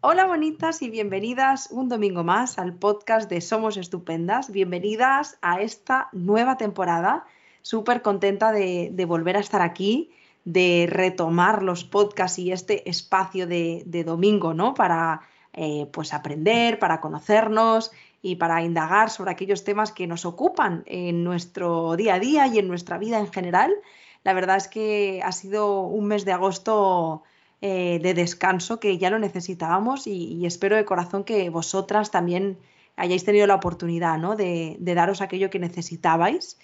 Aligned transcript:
Hola 0.00 0.26
bonitas 0.26 0.80
y 0.82 0.90
bienvenidas 0.90 1.70
un 1.72 1.88
domingo 1.88 2.22
más 2.22 2.60
al 2.60 2.72
podcast 2.72 3.28
de 3.28 3.40
Somos 3.40 3.76
Estupendas. 3.76 4.52
Bienvenidas 4.52 5.38
a 5.42 5.60
esta 5.60 6.08
nueva 6.12 6.56
temporada. 6.56 7.26
Súper 7.62 8.00
contenta 8.00 8.52
de, 8.52 9.04
volver 9.08 9.36
a 9.36 9.40
estar 9.40 9.60
aquí, 9.60 10.12
de 10.44 10.86
retomar 10.88 11.64
los 11.64 11.82
podcasts 11.82 12.38
y 12.38 12.52
este 12.52 12.88
espacio 12.88 13.48
de, 13.48 14.04
domingo, 14.06 14.54
¿no? 14.54 14.72
Para 14.72 15.22
eh, 15.52 15.88
pues 15.92 16.14
aprender, 16.14 16.78
para 16.78 17.00
conocernos 17.00 17.90
y 18.22 18.36
para 18.36 18.62
indagar 18.62 19.10
sobre 19.10 19.32
aquellos 19.32 19.64
temas 19.64 19.90
que 19.90 20.06
nos 20.06 20.24
ocupan 20.24 20.84
en 20.86 21.24
nuestro 21.24 21.96
día 21.96 22.14
a 22.14 22.20
día 22.20 22.46
y 22.46 22.60
en 22.60 22.68
nuestra 22.68 22.98
vida 22.98 23.18
en 23.18 23.32
general. 23.32 23.74
La 24.22 24.32
verdad 24.32 24.58
es 24.58 24.68
que 24.68 25.22
ha 25.24 25.32
sido 25.32 25.80
un 25.80 26.06
mes 26.06 26.24
de 26.24 26.30
agosto 26.30 27.24
eh, 27.60 27.98
de 28.00 28.14
descanso 28.14 28.78
que 28.78 28.98
ya 28.98 29.10
lo 29.10 29.18
necesitábamos 29.18 30.06
y, 30.06 30.46
espero 30.46 30.76
de 30.76 30.84
corazón 30.84 31.24
que 31.24 31.50
vosotras 31.50 32.12
también 32.12 32.56
hayáis 32.94 33.24
tenido 33.24 33.48
la 33.48 33.56
oportunidad 33.56 34.16
¿no? 34.16 34.36
de, 34.36 34.76
daros 34.80 35.20
aquello 35.20 35.50
que 35.50 35.58
necesitabais. 35.58 36.58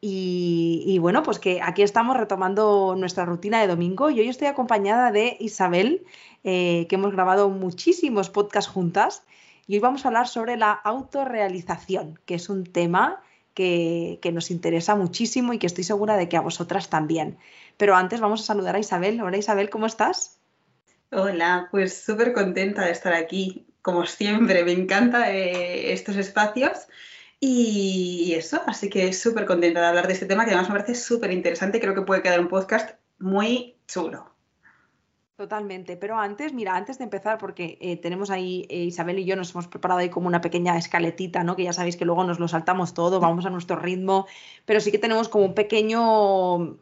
Y, 0.00 0.98
bueno, 1.00 1.24
pues 1.24 1.40
que 1.40 1.60
aquí 1.62 1.82
estamos 1.82 2.16
retomando 2.16 2.94
nuestra 2.96 3.24
rutina 3.24 3.60
de 3.60 3.66
domingo 3.66 4.08
y 4.10 4.20
hoy 4.20 4.28
estoy 4.28 4.46
acompañada 4.46 5.10
de 5.10 5.36
Isabel, 5.40 6.04
eh, 6.44 6.86
que 6.88 6.94
hemos 6.94 7.12
grabado 7.12 7.48
muchísimos 7.48 8.30
podcasts 8.30 8.70
juntas 8.70 9.24
y 9.66 9.74
hoy 9.74 9.80
vamos 9.80 10.04
a 10.04 10.08
hablar 10.08 10.28
sobre 10.28 10.56
la 10.56 10.70
autorrealización, 10.70 12.20
que 12.24 12.36
es 12.36 12.48
un 12.48 12.64
tema 12.64 13.20
que, 13.54 14.20
que, 14.22 14.30
nos 14.30 14.52
interesa 14.52 14.94
muchísimo 14.94 15.52
y 15.54 15.58
que 15.58 15.66
estoy 15.66 15.82
segura 15.82 16.16
de 16.16 16.28
que 16.28 16.36
a 16.36 16.40
vosotras 16.40 16.88
también. 16.88 17.38
Pero 17.76 17.96
antes 17.96 18.20
vamos 18.20 18.42
a 18.42 18.44
saludar 18.44 18.76
a 18.76 18.78
Isabel. 18.78 19.20
Hola 19.20 19.38
Isabel, 19.38 19.70
¿cómo 19.70 19.86
estás? 19.86 20.35
Hola, 21.10 21.68
pues 21.70 22.02
súper 22.04 22.32
contenta 22.32 22.84
de 22.84 22.90
estar 22.92 23.12
aquí, 23.12 23.66
como 23.82 24.06
siempre, 24.06 24.64
me 24.64 24.72
encanta 24.72 25.32
eh, 25.32 25.92
estos 25.92 26.16
espacios. 26.16 26.88
Y 27.40 28.34
eso, 28.36 28.62
así 28.66 28.88
que 28.90 29.12
súper 29.12 29.46
contenta 29.46 29.80
de 29.80 29.86
hablar 29.86 30.06
de 30.06 30.14
este 30.14 30.26
tema 30.26 30.44
que 30.44 30.50
además 30.52 30.68
me 30.70 30.80
parece 30.80 30.94
súper 30.94 31.32
interesante, 31.32 31.80
creo 31.80 31.94
que 31.94 32.02
puede 32.02 32.22
quedar 32.22 32.40
un 32.40 32.48
podcast 32.48 32.98
muy 33.18 33.76
chulo. 33.86 34.35
Totalmente, 35.36 35.98
pero 35.98 36.18
antes, 36.18 36.54
mira, 36.54 36.74
antes 36.74 36.96
de 36.96 37.04
empezar, 37.04 37.36
porque 37.36 37.76
eh, 37.82 37.98
tenemos 37.98 38.30
ahí, 38.30 38.64
eh, 38.70 38.84
Isabel 38.84 39.18
y 39.18 39.26
yo 39.26 39.36
nos 39.36 39.50
hemos 39.50 39.68
preparado 39.68 40.00
ahí 40.00 40.08
como 40.08 40.28
una 40.28 40.40
pequeña 40.40 40.78
escaletita, 40.78 41.44
¿no? 41.44 41.56
Que 41.56 41.64
ya 41.64 41.74
sabéis 41.74 41.98
que 41.98 42.06
luego 42.06 42.24
nos 42.24 42.38
lo 42.38 42.48
saltamos 42.48 42.94
todo, 42.94 43.20
vamos 43.20 43.44
a 43.44 43.50
nuestro 43.50 43.76
ritmo, 43.76 44.26
pero 44.64 44.80
sí 44.80 44.90
que 44.90 44.98
tenemos 44.98 45.28
como 45.28 45.44
un 45.44 45.54
pequeño 45.54 46.78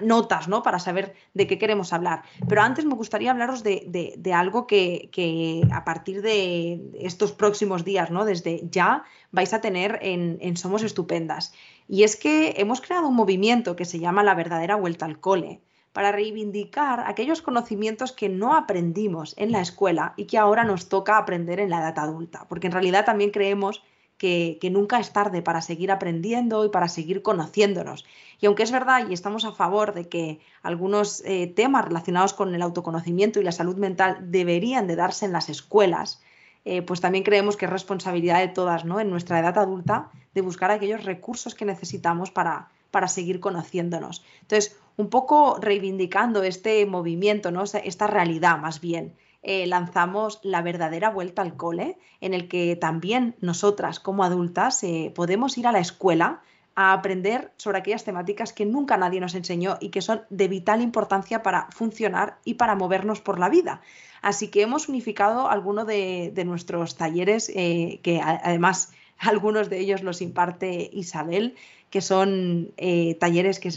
notas, 0.00 0.48
¿no? 0.48 0.62
Para 0.62 0.78
saber 0.78 1.16
de 1.34 1.46
qué 1.46 1.58
queremos 1.58 1.92
hablar. 1.92 2.22
Pero 2.48 2.62
antes 2.62 2.86
me 2.86 2.94
gustaría 2.94 3.30
hablaros 3.30 3.62
de, 3.62 3.84
de, 4.16 4.32
algo 4.32 4.66
que, 4.66 5.10
que, 5.12 5.60
a 5.70 5.84
partir 5.84 6.22
de 6.22 6.80
estos 6.98 7.32
próximos 7.32 7.84
días, 7.84 8.10
¿no? 8.10 8.24
Desde 8.24 8.62
ya 8.70 9.04
vais 9.32 9.52
a 9.52 9.60
tener 9.60 9.98
en, 10.00 10.38
en 10.40 10.56
Somos 10.56 10.82
Estupendas. 10.82 11.52
Y 11.88 12.04
es 12.04 12.16
que 12.16 12.54
hemos 12.56 12.80
creado 12.80 13.06
un 13.06 13.16
movimiento 13.16 13.76
que 13.76 13.84
se 13.84 13.98
llama 13.98 14.22
La 14.22 14.34
verdadera 14.34 14.76
vuelta 14.76 15.04
al 15.04 15.20
cole 15.20 15.60
para 15.92 16.12
reivindicar 16.12 17.04
aquellos 17.06 17.42
conocimientos 17.42 18.12
que 18.12 18.28
no 18.28 18.54
aprendimos 18.54 19.34
en 19.36 19.52
la 19.52 19.60
escuela 19.60 20.14
y 20.16 20.26
que 20.26 20.38
ahora 20.38 20.64
nos 20.64 20.88
toca 20.88 21.18
aprender 21.18 21.60
en 21.60 21.70
la 21.70 21.80
edad 21.80 21.98
adulta, 21.98 22.46
porque 22.48 22.66
en 22.66 22.72
realidad 22.72 23.04
también 23.04 23.30
creemos 23.30 23.82
que, 24.18 24.58
nunca 24.70 24.98
es 24.98 25.12
tarde 25.12 25.42
para 25.42 25.62
seguir 25.62 25.90
aprendiendo 25.90 26.64
y 26.64 26.68
para 26.68 26.88
seguir 26.88 27.22
conociéndonos. 27.22 28.04
Y 28.40 28.46
aunque 28.46 28.64
es 28.64 28.72
verdad 28.72 29.08
y 29.08 29.14
estamos 29.14 29.44
a 29.44 29.52
favor 29.52 29.94
de 29.94 30.08
que 30.08 30.40
algunos 30.62 31.22
eh, 31.24 31.46
temas 31.46 31.84
relacionados 31.84 32.34
con 32.34 32.54
el 32.54 32.62
autoconocimiento 32.62 33.40
y 33.40 33.44
la 33.44 33.52
salud 33.52 33.76
mental 33.76 34.18
deberían 34.20 34.86
de 34.86 34.96
darse 34.96 35.24
en 35.24 35.32
las 35.32 35.48
escuelas, 35.48 36.20
eh, 36.64 36.82
pues 36.82 37.00
también 37.00 37.24
creemos 37.24 37.56
que 37.56 37.64
es 37.64 37.70
responsabilidad 37.70 38.40
de 38.40 38.48
todas, 38.48 38.84
¿no? 38.84 39.00
En 39.00 39.08
nuestra 39.08 39.38
edad 39.38 39.56
adulta, 39.56 40.10
de 40.34 40.42
buscar 40.42 40.70
aquellos 40.70 41.04
recursos 41.04 41.54
que 41.54 41.64
necesitamos 41.64 42.30
para, 42.30 42.68
para 42.90 43.08
seguir 43.08 43.40
conociéndonos. 43.40 44.24
Entonces, 44.42 44.76
un 44.96 45.10
poco 45.10 45.58
reivindicando 45.60 46.42
este 46.42 46.84
movimiento, 46.86 47.50
¿no? 47.50 47.62
esta 47.62 48.06
realidad 48.06 48.58
más 48.58 48.80
bien. 48.80 49.14
Eh, 49.42 49.66
lanzamos 49.66 50.40
la 50.42 50.62
verdadera 50.62 51.10
vuelta 51.10 51.42
al 51.42 51.56
cole, 51.56 51.96
en 52.20 52.34
el 52.34 52.48
que 52.48 52.74
también 52.74 53.36
nosotras 53.40 54.00
como 54.00 54.24
adultas 54.24 54.82
eh, 54.82 55.12
podemos 55.14 55.56
ir 55.56 55.68
a 55.68 55.72
la 55.72 55.78
escuela 55.78 56.42
a 56.74 56.92
aprender 56.92 57.52
sobre 57.56 57.78
aquellas 57.78 58.04
temáticas 58.04 58.52
que 58.52 58.66
nunca 58.66 58.96
nadie 58.96 59.20
nos 59.20 59.34
enseñó 59.34 59.78
y 59.80 59.88
que 59.88 60.02
son 60.02 60.22
de 60.30 60.48
vital 60.48 60.82
importancia 60.82 61.42
para 61.42 61.68
funcionar 61.70 62.38
y 62.44 62.54
para 62.54 62.74
movernos 62.74 63.20
por 63.20 63.38
la 63.38 63.48
vida. 63.48 63.80
Así 64.22 64.48
que 64.48 64.62
hemos 64.62 64.88
unificado 64.88 65.48
algunos 65.48 65.86
de, 65.86 66.32
nuestros 66.44 66.96
talleres, 66.96 67.50
eh, 67.54 68.00
que 68.02 68.20
además 68.20 68.92
algunos 69.18 69.70
de 69.70 69.78
ellos 69.78 70.02
los 70.02 70.22
imparte 70.22 70.90
Isabel, 70.92 71.56
que 71.90 72.00
son 72.00 72.72
eh, 72.76 73.14
talleres 73.14 73.60
que, 73.60 73.70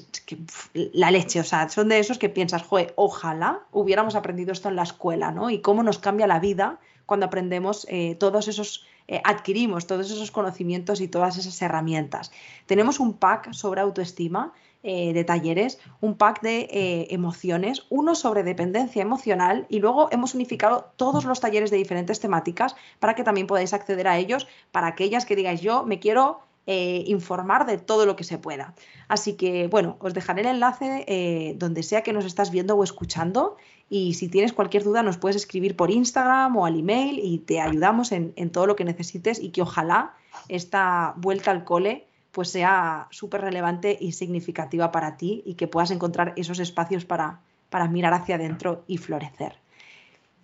la 0.74 1.12
leche, 1.12 1.40
o 1.40 1.44
sea, 1.44 1.70
son 1.70 1.90
de 1.90 2.00
esos 2.00 2.18
que 2.18 2.30
piensas, 2.30 2.64
joder, 2.64 2.94
ojalá 2.98 3.62
hubiéramos 3.72 4.16
aprendido 4.16 4.52
esto 4.52 4.70
en 4.70 4.76
la 4.76 4.84
escuela, 4.84 5.32
¿no? 5.32 5.50
Y 5.50 5.62
cómo 5.62 5.84
nos 5.84 6.00
cambia 6.00 6.28
la 6.28 6.40
vida 6.40 6.80
cuando 7.06 7.26
aprendemos 7.26 7.88
eh, 7.90 8.16
todos 8.16 8.48
esos, 8.48 8.86
eh, 9.08 9.22
adquirimos 9.24 9.88
todos 9.88 10.12
esos 10.12 10.32
conocimientos 10.32 11.00
y 11.00 11.08
todas 11.08 11.38
esas 11.38 11.62
herramientas. 11.62 12.32
Tenemos 12.66 13.00
un 13.00 13.14
pack 13.14 13.54
sobre 13.54 13.82
autoestima 13.82 14.54
de 14.84 15.24
talleres, 15.24 15.78
un 16.00 16.16
pack 16.16 16.42
de 16.42 17.06
emociones, 17.12 17.86
uno 17.92 18.16
sobre 18.16 18.42
dependencia 18.42 19.04
emocional 19.04 19.68
y 19.70 19.78
luego 19.78 20.10
hemos 20.12 20.34
unificado 20.34 20.92
todos 20.96 21.24
los 21.24 21.40
talleres 21.40 21.70
de 21.70 21.78
diferentes 21.78 22.20
temáticas 22.20 22.76
para 22.98 23.14
que 23.14 23.24
también 23.24 23.46
podáis 23.46 23.74
acceder 23.74 24.08
a 24.08 24.18
ellos, 24.18 24.48
para 24.72 24.88
aquellas 24.88 25.28
que 25.28 25.36
digáis 25.36 25.62
yo 25.62 25.84
me 25.84 26.00
quiero 26.00 26.40
eh, 26.68 27.04
informar 27.08 27.66
de 27.66 27.78
todo 27.80 28.06
lo 28.06 28.16
que 28.16 28.24
se 28.24 28.38
pueda. 28.38 28.76
Así 29.08 29.34
que, 29.34 29.68
bueno, 29.68 29.98
os 30.00 30.14
dejaré 30.14 30.42
el 30.42 30.48
enlace 30.48 31.06
eh, 31.08 31.56
donde 31.58 31.82
sea 31.82 32.04
que 32.04 32.14
nos 32.14 32.24
estás 32.24 32.52
viendo 32.52 32.76
o 32.76 32.84
escuchando 32.84 33.58
y 33.90 34.14
si 34.14 34.30
tienes 34.30 34.54
cualquier 34.54 34.84
duda 34.84 35.04
nos 35.04 35.18
puedes 35.18 35.36
escribir 35.36 35.76
por 35.76 35.90
Instagram 35.90 36.56
o 36.56 36.66
al 36.66 36.80
email 36.80 37.20
y 37.22 37.40
te 37.40 37.60
ayudamos 37.60 38.12
en, 38.12 38.50
todo 38.52 38.68
lo 38.68 38.76
que 38.76 38.86
necesites 38.86 39.40
y 39.42 39.50
que 39.50 39.64
ojalá 39.64 40.14
esta 40.50 41.14
vuelta 41.18 41.52
al 41.52 41.64
cole 41.64 42.08
pues 42.32 42.50
sea 42.50 43.08
súper 43.10 43.42
relevante 43.42 43.98
y 44.00 44.14
significativa 44.14 44.92
para 44.92 45.18
ti 45.18 45.44
y 45.46 45.56
que 45.56 45.68
puedas 45.68 45.92
encontrar 45.92 46.34
esos 46.38 46.60
espacios 46.60 47.06
para, 47.06 47.42
para 47.70 47.88
mirar 47.88 48.14
hacia 48.14 48.36
adentro 48.36 48.84
y 48.88 48.98
florecer. 48.98 49.60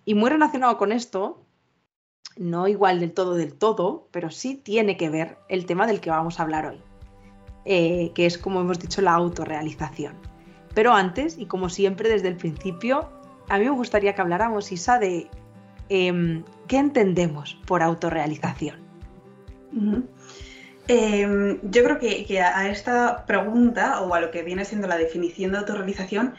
Y 0.04 0.14
muy 0.14 0.30
relacionado 0.30 0.76
con 0.76 0.92
esto, 0.92 1.40
no 2.38 2.68
igual 2.68 3.00
del 3.00 3.12
todo 3.12 3.34
del 3.34 3.52
todo, 3.54 4.08
pero 4.10 4.30
sí 4.30 4.54
tiene 4.54 4.96
que 4.96 5.10
ver 5.10 5.36
el 5.48 5.66
tema 5.66 5.86
del 5.86 6.00
que 6.00 6.10
vamos 6.10 6.38
a 6.38 6.44
hablar 6.44 6.66
hoy, 6.66 6.80
eh, 7.64 8.12
que 8.14 8.26
es 8.26 8.38
como 8.38 8.60
hemos 8.60 8.78
dicho 8.78 9.02
la 9.02 9.12
autorrealización. 9.12 10.14
Pero 10.74 10.92
antes, 10.92 11.36
y 11.38 11.46
como 11.46 11.68
siempre 11.68 12.08
desde 12.08 12.28
el 12.28 12.36
principio, 12.36 13.10
a 13.48 13.58
mí 13.58 13.64
me 13.64 13.70
gustaría 13.70 14.14
que 14.14 14.20
habláramos, 14.20 14.70
Isa, 14.70 14.98
de 14.98 15.28
em, 15.88 16.44
qué 16.68 16.76
entendemos 16.76 17.58
por 17.66 17.82
autorrealización. 17.82 18.76
Em, 20.86 21.58
yo 21.62 21.84
creo 21.84 21.98
que, 21.98 22.40
a 22.40 22.70
esta 22.70 23.26
pregunta 23.26 24.00
o 24.00 24.14
a 24.14 24.20
lo 24.20 24.30
que 24.30 24.42
viene 24.42 24.64
siendo 24.64 24.86
la 24.86 24.96
definición 24.96 25.52
de 25.52 25.58
autorrealización, 25.58 26.34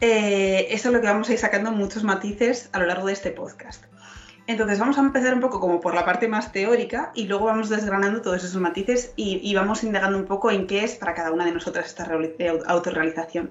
eh, 0.00 0.66
eso 0.70 0.88
es 0.88 0.94
lo 0.94 1.00
que 1.00 1.06
vamos 1.06 1.28
a 1.28 1.32
ir 1.32 1.38
sacando 1.38 1.70
muchos 1.70 2.02
matices 2.02 2.68
a 2.72 2.80
lo 2.80 2.86
largo 2.86 3.06
de 3.06 3.12
este 3.12 3.30
podcast. 3.30 3.84
Entonces 4.46 4.78
vamos 4.78 4.98
a 4.98 5.02
empezar 5.02 5.34
un 5.34 5.40
poco 5.40 5.60
como 5.60 5.80
por 5.80 5.94
la 5.94 6.04
parte 6.04 6.26
más 6.26 6.50
teórica 6.50 7.12
y 7.14 7.26
luego 7.26 7.46
vamos 7.46 7.68
desgranando 7.68 8.22
todos 8.22 8.42
esos 8.42 8.60
matices 8.60 9.12
y, 9.16 9.54
vamos 9.54 9.84
indagando 9.84 10.18
un 10.18 10.24
poco 10.24 10.50
en 10.50 10.66
qué 10.66 10.82
es 10.84 10.96
para 10.96 11.14
cada 11.14 11.30
una 11.30 11.44
de 11.44 11.52
nosotras 11.52 11.86
esta 11.86 12.08
autorrealización. 12.66 13.50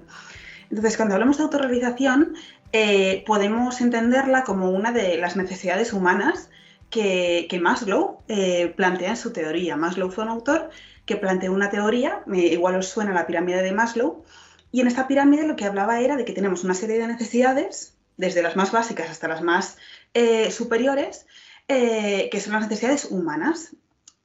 Entonces 0.68 0.96
cuando 0.96 1.14
hablamos 1.14 1.38
de 1.38 1.44
autorrealización 1.44 2.34
eh, 2.72 3.24
podemos 3.26 3.80
entenderla 3.80 4.44
como 4.44 4.70
una 4.70 4.92
de 4.92 5.16
las 5.16 5.36
necesidades 5.36 5.92
humanas 5.92 6.50
que, 6.90 7.58
Maslow 7.60 8.18
eh, 8.28 8.72
plantea 8.76 9.10
en 9.10 9.16
su 9.16 9.32
teoría. 9.32 9.76
Maslow 9.76 10.10
fue 10.10 10.24
un 10.24 10.30
autor 10.30 10.70
que 11.06 11.16
planteó 11.16 11.52
una 11.52 11.70
teoría, 11.70 12.22
igual 12.32 12.76
os 12.76 12.88
suena 12.88 13.12
la 13.12 13.26
pirámide 13.26 13.62
de 13.62 13.72
Maslow, 13.72 14.24
y 14.70 14.82
en 14.82 14.86
esta 14.86 15.08
pirámide 15.08 15.46
lo 15.46 15.56
que 15.56 15.64
hablaba 15.64 16.00
era 16.00 16.16
de 16.16 16.24
que 16.24 16.32
tenemos 16.32 16.64
una 16.64 16.74
serie 16.74 16.98
de 16.98 17.08
necesidades, 17.08 17.96
desde 18.16 18.42
las 18.42 18.56
más 18.56 18.72
básicas 18.72 19.10
hasta 19.10 19.26
las 19.26 19.42
más 19.42 19.78
eh, 20.14 20.50
superiores, 20.50 21.26
eh, 21.68 22.28
que 22.30 22.40
son 22.40 22.52
las 22.52 22.62
necesidades 22.62 23.06
humanas. 23.06 23.74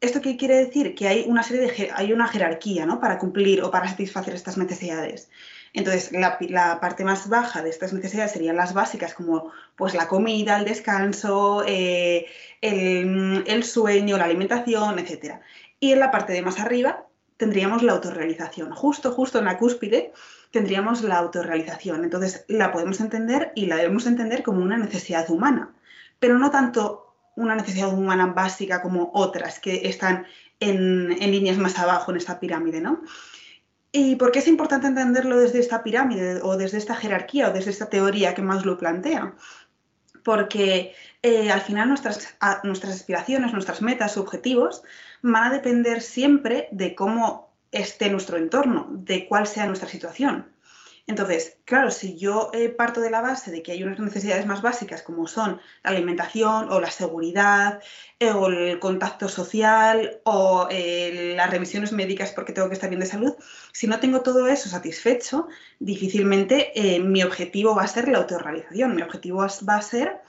¿Esto 0.02 0.22
qué 0.22 0.38
quiere 0.38 0.58
decir? 0.58 0.96
Que 0.96 1.08
hay 1.08 1.26
una 1.28 1.44
serie 1.44 1.62
de 1.62 1.92
hay 1.96 2.14
una 2.14 2.28
jerarquía 2.28 2.86
¿no? 2.86 3.00
para 3.00 3.18
cumplir 3.18 3.64
o 3.64 3.72
para 3.72 3.88
satisfacer 3.88 4.36
estas 4.36 4.58
necesidades. 4.58 5.30
Entonces, 5.74 6.12
la, 6.12 6.80
parte 6.80 7.04
más 7.04 7.30
baja 7.30 7.62
de 7.62 7.70
estas 7.70 7.94
necesidades 7.94 8.32
serían 8.32 8.56
las 8.56 8.74
básicas, 8.74 9.14
como 9.14 9.52
pues, 9.76 9.94
la 9.94 10.08
comida, 10.08 10.58
el 10.58 10.66
descanso, 10.66 11.64
eh, 11.68 12.26
el, 12.62 13.44
el, 13.48 13.64
sueño, 13.64 14.18
la 14.18 14.26
alimentación, 14.26 15.00
etc. 15.00 15.36
Y 15.80 15.92
en 15.92 16.00
la 16.00 16.12
parte 16.12 16.34
de 16.34 16.42
más 16.42 16.60
arriba 16.60 17.06
tendríamos 17.38 17.84
la 17.84 17.94
autorrealización. 17.94 18.72
Justo, 18.72 19.12
justo 19.12 19.40
en 19.40 19.46
la 19.46 19.58
cúspide 19.58 20.12
tendríamos 20.52 21.04
la 21.04 21.18
autorrealización. 21.18 22.04
Entonces, 22.04 22.46
la 22.48 22.72
podemos 22.72 23.00
entender 23.00 23.52
y 23.56 23.68
la 23.68 23.76
debemos 23.78 24.08
entender 24.08 24.44
como 24.44 24.64
una 24.64 24.78
necesidad 24.78 25.30
humana 25.30 25.74
pero 26.20 26.38
no 26.38 26.52
tanto 26.52 27.16
una 27.36 27.56
necesidad 27.56 27.94
humana 27.94 28.28
básica 28.28 28.82
como 28.82 29.12
otras 29.14 29.60
que 29.60 29.88
están 29.88 30.26
en, 30.60 31.10
líneas 31.10 31.58
más 31.58 31.78
abajo 31.78 32.12
en 32.12 32.18
esta 32.18 32.40
pirámide, 32.40 32.82
¿no? 32.82 33.02
¿Y 33.92 34.16
por 34.16 34.32
qué 34.32 34.40
es 34.40 34.48
importante 34.48 34.88
entenderlo 34.88 35.38
desde 35.38 35.60
esta 35.60 35.84
pirámide 35.84 36.42
o 36.42 36.58
desde 36.58 36.78
esta 36.78 36.96
jerarquía 36.96 37.50
o 37.50 37.54
desde 37.54 37.72
esta 37.72 37.90
teoría 37.90 38.34
que 38.34 38.42
más 38.42 38.66
lo 38.66 38.78
plantea? 38.78 39.36
Porque 40.24 40.94
eh, 41.22 41.52
al 41.52 41.62
final 41.62 41.90
nuestras, 41.90 42.36
nuestras 42.64 42.96
aspiraciones, 42.96 43.54
nuestras 43.54 43.82
metas, 43.82 44.18
objetivos 44.18 44.84
van 45.22 45.46
a 45.46 45.54
depender 45.54 46.02
siempre 46.02 46.68
de 46.72 46.96
cómo 46.96 47.54
esté 47.72 48.10
nuestro 48.10 48.38
entorno, 48.38 48.88
de 48.92 49.28
cuál 49.28 49.48
sea 49.48 49.68
nuestra 49.68 49.88
situación. 49.88 50.52
Entonces, 51.08 51.58
claro, 51.64 51.90
si 51.90 52.18
yo 52.18 52.52
eh, 52.54 52.68
parto 52.68 53.00
de 53.00 53.10
la 53.10 53.22
base 53.22 53.50
de 53.50 53.64
que 53.64 53.72
hay 53.72 53.82
unas 53.82 53.98
necesidades 53.98 54.46
más 54.46 54.62
básicas 54.62 55.02
como 55.04 55.26
son 55.26 55.62
la 55.82 55.92
alimentación 55.92 56.70
o 56.70 56.82
la 56.82 56.92
seguridad 56.92 57.82
eh, 58.20 58.32
o 58.32 58.48
el 58.48 58.78
contacto 58.80 59.30
social 59.30 60.20
o 60.26 60.68
eh, 60.70 61.34
las 61.38 61.50
revisiones 61.50 61.94
médicas 61.94 62.34
porque 62.34 62.52
tengo 62.52 62.68
que 62.68 62.74
estar 62.74 62.90
bien 62.90 63.00
de 63.00 63.06
salud, 63.06 63.34
si 63.72 63.88
no 63.88 64.02
tengo 64.02 64.22
todo 64.22 64.48
eso 64.48 64.68
satisfecho, 64.68 65.48
difícilmente 65.80 66.74
mi 67.02 67.24
objetivo 67.24 67.74
va 67.74 67.84
a 67.84 67.88
ser 67.88 68.10
la 68.10 68.18
autorrealización, 68.18 68.96
mi 68.96 69.02
objetivo 69.02 69.48
va 69.68 69.76
a 69.76 69.82
ser 69.82 70.22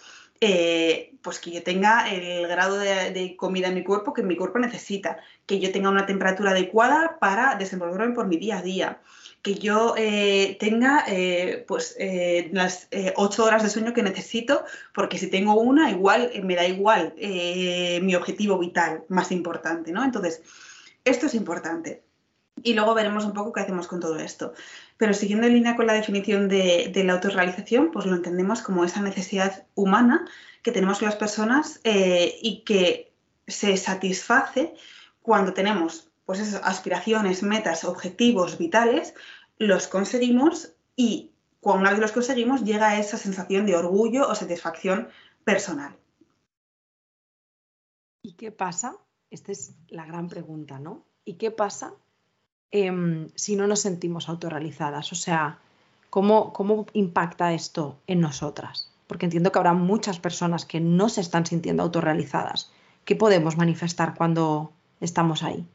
pues 1.23 1.41
que 1.41 1.51
yo 1.51 1.63
tenga 1.65 2.09
el 2.09 2.47
grado 2.47 2.79
de, 2.79 3.11
de, 3.11 3.37
comida 3.37 3.67
en 3.67 3.75
mi 3.75 3.83
cuerpo 3.83 4.13
que 4.13 4.23
mi 4.23 4.37
cuerpo 4.37 4.61
necesita, 4.61 5.19
que 5.47 5.59
yo 5.59 5.73
tenga 5.73 5.91
una 5.91 6.07
temperatura 6.07 6.53
adecuada 6.53 7.19
para 7.19 7.57
desenvolverme 7.57 8.15
por 8.15 8.29
mi 8.29 8.37
día 8.37 8.59
a 8.59 8.63
día, 8.63 9.01
que 9.43 9.55
yo 9.55 9.95
eh, 9.97 10.57
tenga 10.59 11.05
eh, 11.07 11.65
pues 11.67 11.95
eh, 11.99 12.51
las 12.53 12.89
ocho 13.17 13.45
horas 13.45 13.63
de 13.63 13.71
sueño 13.71 13.95
que 13.95 14.03
necesito, 14.03 14.65
porque 14.93 15.19
si 15.19 15.29
tengo 15.29 15.55
una, 15.55 15.91
igual 15.91 16.31
me 16.43 16.57
da 16.57 16.67
igual 16.67 17.15
mi 18.03 18.15
objetivo 18.15 18.59
vital 18.59 19.05
más 19.09 19.31
importante, 19.33 19.93
¿no? 19.93 20.05
Entonces, 20.05 20.43
esto 21.05 21.27
es 21.27 21.35
importante. 21.35 22.03
Y 22.61 22.75
luego 22.75 22.95
veremos 22.95 23.25
un 23.25 23.35
poco 23.35 23.53
qué 23.53 23.61
hacemos 23.61 23.87
con 23.87 24.01
todo 24.01 24.19
esto. 24.19 24.53
Pero 24.97 25.15
siguiendo 25.15 25.47
en 25.47 25.55
línea 25.55 25.77
con 25.77 25.87
la 25.87 25.93
definición 25.93 26.49
de, 26.49 26.91
de 26.93 27.05
la 27.05 27.13
autorrealización, 27.13 27.93
pues 27.93 28.05
lo 28.07 28.17
entendemos 28.17 28.63
como 28.63 28.85
esa 28.85 29.01
necesidad 29.01 29.67
humana 29.77 30.27
que 30.63 30.73
tenemos 30.73 31.01
las 31.01 31.15
personas 31.15 31.81
y 31.85 32.65
que 32.67 33.13
se 33.47 33.77
satisface 33.77 34.75
cuando 35.23 35.55
tenemos 35.55 36.08
pues 36.29 36.41
esas 36.41 36.61
aspiraciones, 36.63 37.43
metas, 37.43 37.85
objetivos 37.85 38.59
vitales, 38.59 39.15
los 39.57 39.87
conseguimos 39.87 40.75
y 40.95 41.33
cuando 41.59 41.81
una 41.81 41.91
vez 41.93 42.01
los 42.01 42.13
conseguimos 42.13 42.65
llega 42.65 42.99
esa 42.99 43.17
sensación 43.17 43.65
de 43.65 43.75
orgullo 43.75 44.29
o 44.29 44.35
satisfacción 44.35 45.09
personal. 45.43 45.97
¿Y 48.21 48.35
qué 48.35 48.53
pasa? 48.53 48.99
Esta 49.31 49.53
es 49.53 49.75
la 49.89 50.05
gran 50.05 50.29
pregunta, 50.29 50.79
¿no? 50.79 51.07
¿Y 51.25 51.37
qué 51.37 51.51
pasa 51.51 51.95
em, 52.73 53.31
si 53.35 53.57
no 53.57 53.67
nos 53.67 53.81
sentimos 53.81 54.29
autorrealizadas? 54.29 55.11
O 55.13 55.15
sea, 55.15 55.61
¿cómo, 56.11 56.53
¿cómo 56.53 56.85
impacta 56.93 57.55
esto 57.55 58.03
en 58.07 58.21
nosotras? 58.21 58.93
Porque 59.07 59.25
entiendo 59.25 59.51
que 59.51 59.61
habrá 59.61 59.73
muchas 59.73 60.21
personas 60.21 60.67
que 60.67 60.81
no 60.81 61.09
se 61.09 61.23
están 61.23 61.47
sintiendo 61.47 61.83
autorrealizadas. 61.85 62.71
¿Qué 63.07 63.17
podemos 63.17 63.57
manifestar 63.57 64.15
cuando 64.15 64.73
estamos 65.01 65.43
ahí? 65.43 65.67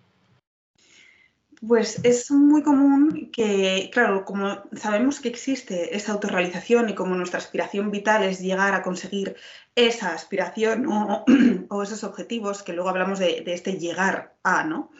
Pues 1.66 2.02
es 2.04 2.30
muy 2.30 2.62
común 2.62 3.30
que, 3.32 3.90
claro, 3.94 4.26
como 4.26 4.64
sabemos 4.74 5.22
que 5.22 5.30
existe 5.30 5.96
esa 5.96 6.12
autorrealización 6.12 6.90
y 6.90 6.96
como 6.96 7.16
nuestra 7.16 7.40
aspiración 7.40 7.90
vital 7.90 8.24
es 8.24 8.42
llegar 8.42 8.74
a 8.74 8.82
conseguir 8.82 9.38
esa 9.74 10.14
aspiración 10.14 10.86
o, 10.88 11.24
esos 11.84 12.04
objetivos, 12.04 12.64
que 12.64 12.74
luego 12.74 12.90
hablamos 12.90 13.18
de, 13.20 13.44
este 13.48 13.80
llegar 13.80 14.36
a, 14.44 14.66
¿no? 14.66 14.92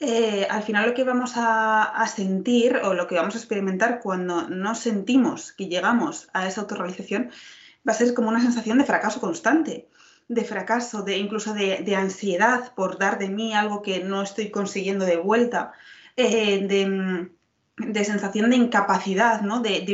Eh, 0.00 0.46
al 0.48 0.62
final 0.62 0.88
lo 0.88 0.94
que 0.94 1.04
vamos 1.04 1.32
a, 1.36 2.06
sentir 2.06 2.76
o 2.76 2.94
lo 2.94 3.06
que 3.06 3.16
vamos 3.16 3.34
a 3.34 3.38
experimentar 3.38 4.00
cuando 4.00 4.48
no 4.48 4.74
sentimos 4.74 5.52
que 5.52 5.66
llegamos 5.66 6.30
a 6.32 6.48
esa 6.48 6.62
autorrealización 6.62 7.30
va 7.86 7.92
a 7.92 7.96
ser 7.96 8.14
como 8.14 8.28
una 8.30 8.40
sensación 8.40 8.78
de 8.78 8.84
fracaso 8.84 9.20
constante 9.20 9.88
de 10.28 10.44
fracaso, 10.44 11.02
de 11.02 11.16
incluso 11.16 11.54
de, 11.54 11.78
de, 11.78 11.96
ansiedad 11.96 12.74
por 12.74 12.98
dar 12.98 13.18
de 13.18 13.30
mí 13.30 13.54
algo 13.54 13.80
que 13.80 14.04
no 14.04 14.20
estoy 14.20 14.50
consiguiendo 14.50 15.06
de 15.06 15.16
vuelta, 15.16 15.72
eh, 16.20 16.66
de, 16.66 18.04
sensación 18.04 18.50
de 18.50 18.56
incapacidad, 18.56 19.42
¿no? 19.42 19.60
de, 19.60 19.84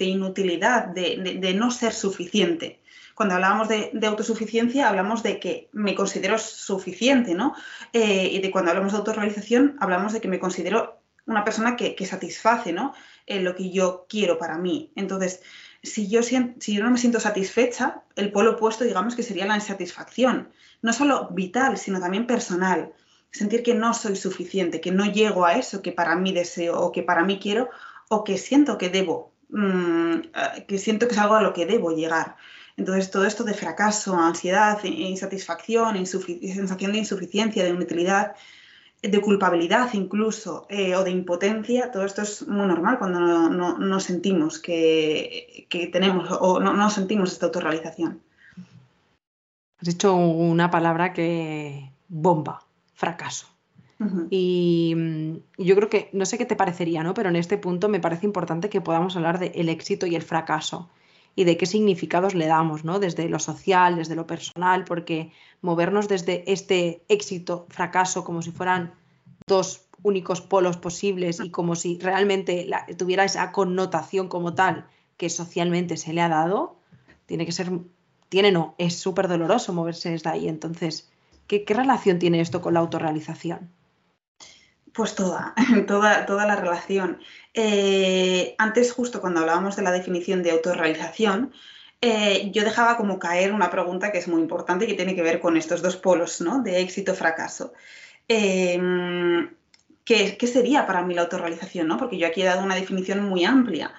inutilidad, 0.00 0.88
de, 0.88 1.54
no 1.56 1.70
ser 1.70 1.94
suficiente. 1.94 2.82
Cuando 3.14 3.36
hablamos 3.36 3.66
de, 3.68 3.90
autosuficiencia, 4.06 4.90
hablamos 4.90 5.22
de 5.22 5.40
que 5.40 5.70
me 5.72 5.94
considero 5.94 6.36
suficiente, 6.36 7.34
¿no? 7.34 7.54
Eh, 7.94 8.28
y 8.30 8.42
de 8.42 8.50
cuando 8.50 8.70
hablamos 8.72 8.92
de 8.92 8.98
autorrealización, 8.98 9.78
hablamos 9.80 10.12
de 10.12 10.20
que 10.20 10.28
me 10.28 10.38
considero 10.38 11.00
una 11.24 11.44
persona 11.44 11.76
que, 11.76 11.96
satisface, 12.04 12.74
¿no? 12.74 12.92
Eh, 13.24 13.40
lo 13.40 13.54
que 13.54 13.70
yo 13.70 14.04
quiero 14.06 14.36
para 14.36 14.58
mí. 14.58 14.92
Entonces, 14.96 15.40
si 15.82 16.08
yo 16.08 16.20
no 16.82 16.90
me 16.90 16.98
siento 16.98 17.20
satisfecha, 17.20 18.02
el 18.16 18.32
polo 18.32 18.50
opuesto, 18.52 18.84
digamos 18.84 19.16
que 19.16 19.22
sería 19.22 19.46
la 19.46 19.56
insatisfacción, 19.56 20.50
no 20.82 20.92
solo 20.92 21.30
vital, 21.30 21.78
sino 21.78 22.00
también 22.00 22.26
personal 22.26 22.92
sentir 23.32 23.62
que 23.62 23.74
no 23.74 23.94
soy 23.94 24.16
suficiente, 24.16 24.80
que 24.80 24.92
no 24.92 25.04
llego 25.04 25.44
a 25.44 25.54
eso 25.54 25.82
que 25.82 25.92
para 25.92 26.16
mí 26.16 26.32
deseo 26.32 26.80
o 26.80 26.92
que 26.92 27.02
para 27.02 27.24
mí 27.24 27.38
quiero 27.38 27.70
o 28.08 28.24
que 28.24 28.38
siento 28.38 28.76
que 28.76 28.88
debo, 28.88 29.32
mm, 29.50 30.14
eh, 30.14 30.64
que 30.66 30.78
siento 30.78 31.06
que 31.06 31.14
es 31.14 31.18
algo 31.18 31.36
a 31.36 31.42
lo 31.42 31.52
que 31.52 31.66
debo 31.66 31.92
llegar. 31.92 32.36
Entonces, 32.76 33.10
todo 33.10 33.24
esto 33.26 33.44
de 33.44 33.54
fracaso, 33.54 34.16
ansiedad, 34.16 34.82
insatisfacción, 34.84 36.06
sensación 36.06 36.92
de 36.92 36.98
insuficiencia, 36.98 37.62
de 37.62 37.70
inutilidad, 37.70 38.34
de 39.02 39.20
culpabilidad 39.20 39.90
incluso, 39.94 40.66
eh, 40.68 40.94
o 40.94 41.04
de 41.04 41.10
impotencia, 41.10 41.90
todo 41.90 42.04
esto 42.04 42.22
es 42.22 42.46
muy 42.46 42.66
normal 42.66 42.98
cuando 42.98 43.20
no, 43.50 44.00
sentimos 44.00 44.58
que, 44.58 45.66
tenemos 45.92 46.30
o 46.30 46.60
no, 46.60 46.74
no 46.74 46.90
sentimos 46.90 47.32
esta 47.32 47.46
autorrealización. 47.46 48.20
Has 49.78 49.88
dicho 49.88 50.14
una 50.14 50.70
palabra 50.70 51.12
que 51.12 51.90
bomba, 52.08 52.62
fracaso. 53.00 53.46
Mm, 53.98 54.26
y, 54.30 54.94
yo 55.58 55.74
creo 55.74 55.88
que, 55.88 56.10
no 56.12 56.26
sé 56.26 56.36
qué 56.38 56.44
te 56.44 56.56
parecería, 56.56 57.02
¿no? 57.02 57.14
Pero 57.14 57.30
en 57.30 57.36
este 57.36 57.56
punto 57.56 57.88
me 57.88 58.00
parece 58.00 58.26
importante 58.26 58.68
que 58.68 58.80
podamos 58.80 59.16
hablar 59.16 59.38
del 59.38 59.68
éxito 59.68 60.06
y 60.06 60.14
el 60.14 60.22
fracaso 60.22 60.90
y 61.34 61.44
de 61.44 61.56
qué 61.56 61.64
significados 61.64 62.34
le 62.34 62.46
damos, 62.46 62.84
¿no? 62.84 62.98
Desde 62.98 63.28
lo 63.28 63.38
social, 63.38 63.96
desde 63.96 64.16
lo 64.16 64.26
personal, 64.26 64.84
porque 64.84 65.32
movernos 65.62 66.08
desde 66.08 66.44
este 66.52 67.02
éxito, 67.08 67.66
fracaso, 67.70 68.24
como 68.24 68.42
si 68.42 68.50
fueran 68.50 68.92
dos 69.46 69.86
únicos 70.02 70.40
polos 70.40 70.76
posibles 70.76 71.40
y 71.40 71.50
como 71.50 71.74
si 71.74 71.98
realmente 71.98 72.68
tuviera 72.98 73.24
esa 73.24 73.52
connotación 73.52 74.28
como 74.28 74.54
tal 74.54 74.86
que 75.16 75.30
socialmente 75.30 75.96
se 75.96 76.12
le 76.12 76.20
ha 76.20 76.28
dado, 76.28 76.76
tiene 77.26 77.46
que 77.46 77.52
ser, 77.52 77.70
tiene 78.28 78.50
no, 78.50 78.74
es 78.78 78.96
súper 78.96 79.28
doloroso 79.28 79.72
moverse 79.72 80.10
desde 80.10 80.30
ahí. 80.30 80.48
Entonces, 80.48 81.09
¿Qué, 81.50 81.74
relación 81.74 82.20
tiene 82.20 82.40
esto 82.40 82.62
con 82.62 82.74
la 82.74 82.80
autorrealización? 82.80 83.72
Pues 84.92 85.16
toda, 85.16 85.52
toda, 85.88 86.24
toda 86.24 86.46
la 86.46 86.54
relación. 86.54 87.18
Eh, 87.54 88.54
antes, 88.56 88.92
justo 88.92 89.20
cuando 89.20 89.40
hablábamos 89.40 89.74
de 89.74 89.82
la 89.82 89.90
definición 89.90 90.44
de 90.44 90.52
autorrealización, 90.52 91.52
eh, 92.00 92.52
yo 92.52 92.62
dejaba 92.62 92.96
como 92.96 93.18
caer 93.18 93.52
una 93.52 93.68
pregunta 93.68 94.12
que 94.12 94.18
es 94.18 94.28
muy 94.28 94.40
importante 94.40 94.84
y 94.84 94.88
que 94.88 94.94
tiene 94.94 95.16
que 95.16 95.22
ver 95.22 95.40
con 95.40 95.56
estos 95.56 95.82
dos 95.82 95.96
polos, 95.96 96.40
¿no? 96.40 96.62
De 96.62 96.80
éxito-fracaso. 96.80 97.72
Em, 98.28 99.52
¿qué, 100.04 100.46
sería 100.46 100.86
para 100.86 101.02
mí 101.02 101.14
la 101.14 101.22
autorrealización? 101.22 101.88
¿no? 101.88 101.96
Porque 101.96 102.16
yo 102.16 102.28
aquí 102.28 102.42
he 102.42 102.44
dado 102.44 102.62
una 102.62 102.76
definición 102.76 103.24
muy 103.24 103.44
amplia, 103.44 103.92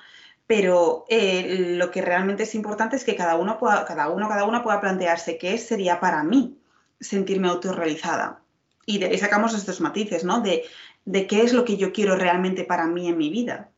pero 0.47 1.05
eh, 1.09 1.75
lo 1.77 1.91
que 1.91 2.01
realmente 2.01 2.43
es 2.43 2.55
importante 2.55 2.95
es 2.95 3.03
que 3.03 3.17
cada 3.17 3.35
uno, 3.35 3.59
cada 3.59 4.07
uno, 4.09 4.29
cada 4.29 4.45
una 4.45 4.63
pueda 4.63 4.79
plantearse 4.79 5.37
qué 5.37 5.57
sería 5.57 5.99
para 5.99 6.23
mí 6.23 6.60
sentirme 7.01 7.49
autorrealizada. 7.49 8.41
Y 8.85 8.99
de 8.99 9.07
ahí 9.07 9.17
sacamos 9.17 9.53
estos 9.53 9.81
matices, 9.81 10.23
¿no? 10.23 10.41
De, 10.41 10.63
de 11.05 11.27
qué 11.27 11.41
es 11.41 11.53
lo 11.53 11.65
que 11.65 11.77
yo 11.77 11.91
quiero 11.91 12.15
realmente 12.15 12.63
para 12.63 12.87
mí 12.87 13.09
en 13.09 13.17
mi 13.17 13.29
vida. 13.29 13.71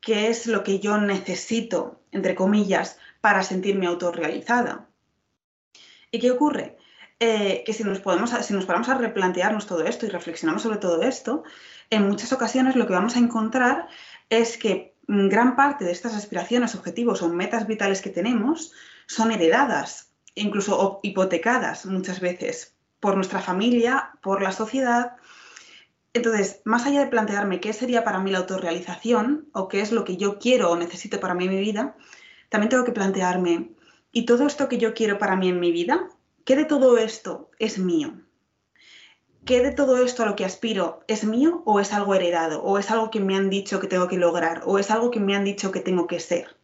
¿Qué 0.00 0.28
es 0.28 0.46
lo 0.46 0.62
que 0.62 0.80
yo 0.80 0.98
necesito, 0.98 2.00
entre 2.10 2.34
comillas, 2.34 2.98
para 3.20 3.42
sentirme 3.42 3.86
autorrealizada? 3.86 4.88
¿Y 6.10 6.18
qué 6.18 6.30
ocurre? 6.30 6.76
Eh, 7.20 7.62
que 7.64 7.72
si 7.72 7.84
nos, 7.84 8.00
podemos, 8.00 8.30
si 8.30 8.52
nos 8.52 8.66
paramos 8.66 8.88
a 8.88 8.98
replantearnos 8.98 9.66
todo 9.66 9.84
esto 9.84 10.04
y 10.04 10.10
reflexionamos 10.10 10.62
sobre 10.62 10.78
todo 10.78 11.02
esto, 11.02 11.44
en 11.90 12.06
muchas 12.08 12.32
ocasiones 12.32 12.76
lo 12.76 12.86
que 12.86 12.92
vamos 12.92 13.16
a 13.16 13.20
encontrar 13.20 13.88
es 14.28 14.58
que 14.58 14.94
gran 15.06 15.56
parte 15.56 15.84
de 15.84 15.92
estas 15.92 16.14
aspiraciones, 16.14 16.74
objetivos 16.74 17.22
o 17.22 17.28
metas 17.28 17.66
vitales 17.66 18.02
que 18.02 18.10
tenemos 18.10 18.72
son 19.06 19.32
heredadas 19.32 20.13
incluso 20.34 21.00
hipotecadas 21.02 21.86
muchas 21.86 22.20
veces 22.20 22.74
por 23.00 23.16
nuestra 23.16 23.40
familia, 23.40 24.12
por 24.22 24.42
la 24.42 24.52
sociedad. 24.52 25.16
Entonces, 26.12 26.62
más 26.64 26.86
allá 26.86 27.00
de 27.00 27.08
plantearme 27.08 27.60
qué 27.60 27.72
sería 27.72 28.04
para 28.04 28.20
mí 28.20 28.30
la 28.30 28.38
autorrealización 28.38 29.48
o 29.52 29.68
qué 29.68 29.80
es 29.80 29.92
lo 29.92 30.04
que 30.04 30.16
yo 30.16 30.38
quiero 30.38 30.70
o 30.70 30.76
necesito 30.76 31.20
para 31.20 31.34
mí 31.34 31.44
en 31.44 31.50
mi 31.50 31.60
vida, 31.60 31.96
también 32.48 32.70
tengo 32.70 32.84
que 32.84 32.92
plantearme 32.92 33.72
¿y 34.12 34.26
todo 34.26 34.46
esto 34.46 34.68
que 34.68 34.78
yo 34.78 34.94
quiero 34.94 35.18
para 35.18 35.36
mí 35.36 35.48
en 35.48 35.60
mi 35.60 35.72
vida? 35.72 36.08
¿Qué 36.44 36.56
de 36.56 36.64
todo 36.64 36.98
esto 36.98 37.50
es 37.58 37.78
mío? 37.78 38.14
¿Qué 39.44 39.62
de 39.62 39.72
todo 39.72 39.98
esto 40.02 40.22
a 40.22 40.26
lo 40.26 40.36
que 40.36 40.46
aspiro 40.46 41.00
es 41.06 41.24
mío 41.24 41.62
o 41.66 41.80
es 41.80 41.92
algo 41.92 42.14
heredado? 42.14 42.62
¿O 42.62 42.78
es 42.78 42.90
algo 42.90 43.10
que 43.10 43.20
me 43.20 43.36
han 43.36 43.50
dicho 43.50 43.80
que 43.80 43.88
tengo 43.88 44.08
que 44.08 44.16
lograr? 44.16 44.62
¿O 44.64 44.78
es 44.78 44.90
algo 44.90 45.10
que 45.10 45.20
me 45.20 45.36
han 45.36 45.44
dicho 45.44 45.70
que 45.70 45.80
tengo 45.80 46.06
que 46.06 46.20
ser? 46.20 46.56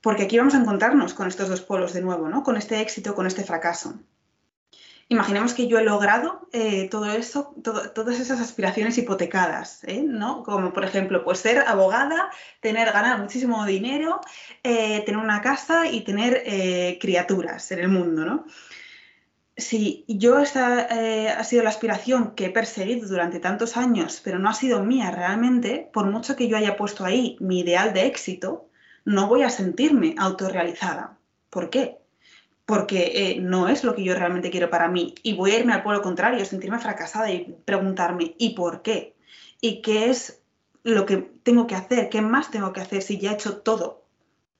Porque 0.00 0.24
aquí 0.24 0.38
vamos 0.38 0.54
a 0.54 0.58
encontrarnos 0.58 1.14
con 1.14 1.28
estos 1.28 1.48
dos 1.48 1.60
polos 1.60 1.92
de 1.92 2.02
nuevo, 2.02 2.28
¿no? 2.28 2.42
Con 2.42 2.56
este 2.56 2.80
éxito, 2.80 3.14
con 3.14 3.26
este 3.26 3.44
fracaso. 3.44 3.98
Imaginemos 5.10 5.54
que 5.54 5.68
yo 5.68 5.78
he 5.78 5.84
logrado 5.84 6.46
eh, 6.52 6.86
todo 6.90 7.10
eso, 7.10 7.54
todas 7.62 8.20
esas 8.20 8.40
aspiraciones 8.40 8.98
hipotecadas, 8.98 9.82
¿eh? 9.84 10.02
¿no? 10.06 10.42
Como 10.42 10.74
por 10.74 10.84
ejemplo, 10.84 11.24
pues 11.24 11.38
ser 11.38 11.60
abogada, 11.66 12.30
tener, 12.60 12.92
ganar 12.92 13.18
muchísimo 13.18 13.64
dinero, 13.64 14.20
eh, 14.62 15.02
tener 15.06 15.18
una 15.18 15.40
casa 15.40 15.86
y 15.86 16.02
tener 16.02 16.44
criaturas 17.00 17.72
en 17.72 17.78
el 17.78 17.88
mundo, 17.88 18.26
¿no? 18.26 18.44
Si 19.56 20.04
yo 20.06 20.38
esta 20.38 20.88
ha 21.36 21.42
sido 21.42 21.64
la 21.64 21.70
aspiración 21.70 22.34
que 22.36 22.44
he 22.46 22.50
perseguido 22.50 23.08
durante 23.08 23.40
tantos 23.40 23.76
años, 23.78 24.20
pero 24.22 24.38
no 24.38 24.50
ha 24.50 24.54
sido 24.54 24.84
mía 24.84 25.10
realmente, 25.10 25.90
por 25.92 26.06
mucho 26.06 26.36
que 26.36 26.48
yo 26.48 26.56
haya 26.56 26.76
puesto 26.76 27.04
ahí 27.04 27.36
mi 27.40 27.60
ideal 27.60 27.92
de 27.92 28.06
éxito, 28.06 28.67
no 29.08 29.26
voy 29.26 29.42
a 29.42 29.48
sentirme 29.48 30.14
autorrealizada. 30.18 31.16
¿Por 31.48 31.70
qué? 31.70 31.96
Porque 32.66 33.12
eh, 33.14 33.40
no 33.40 33.68
es 33.68 33.82
lo 33.82 33.94
que 33.94 34.04
yo 34.04 34.14
realmente 34.14 34.50
quiero 34.50 34.68
para 34.68 34.88
mí. 34.88 35.14
Y 35.22 35.32
voy 35.32 35.52
a 35.52 35.58
irme 35.58 35.72
al 35.72 35.82
pueblo 35.82 36.02
contrario, 36.02 36.44
sentirme 36.44 36.78
fracasada 36.78 37.32
y 37.32 37.56
preguntarme, 37.64 38.34
¿y 38.36 38.50
por 38.50 38.82
qué? 38.82 39.16
¿Y 39.62 39.80
qué 39.80 40.10
es 40.10 40.42
lo 40.82 41.06
que 41.06 41.16
tengo 41.16 41.66
que 41.66 41.74
hacer? 41.74 42.10
¿Qué 42.10 42.20
más 42.20 42.50
tengo 42.50 42.74
que 42.74 42.82
hacer 42.82 43.00
si 43.00 43.16
ya 43.16 43.30
he 43.30 43.34
hecho 43.34 43.62
todo? 43.62 44.04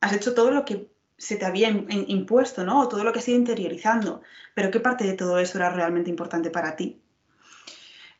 Has 0.01 0.15
hecho 0.15 0.33
todo 0.33 0.51
lo 0.51 0.65
que 0.65 0.89
se 1.19 1.37
te 1.37 1.45
había 1.45 1.69
impuesto, 1.69 2.65
¿no? 2.65 2.81
O 2.81 2.89
todo 2.89 3.05
lo 3.05 3.13
que 3.13 3.19
has 3.19 3.29
ido 3.29 3.37
interiorizando. 3.37 4.23
Pero 4.55 4.71
¿qué 4.71 4.81
parte 4.81 5.05
de 5.05 5.13
todo 5.13 5.39
eso 5.41 5.59
era 5.59 5.69
realmente 5.69 6.09
importante 6.09 6.49
para 6.49 6.75
ti? 6.75 7.03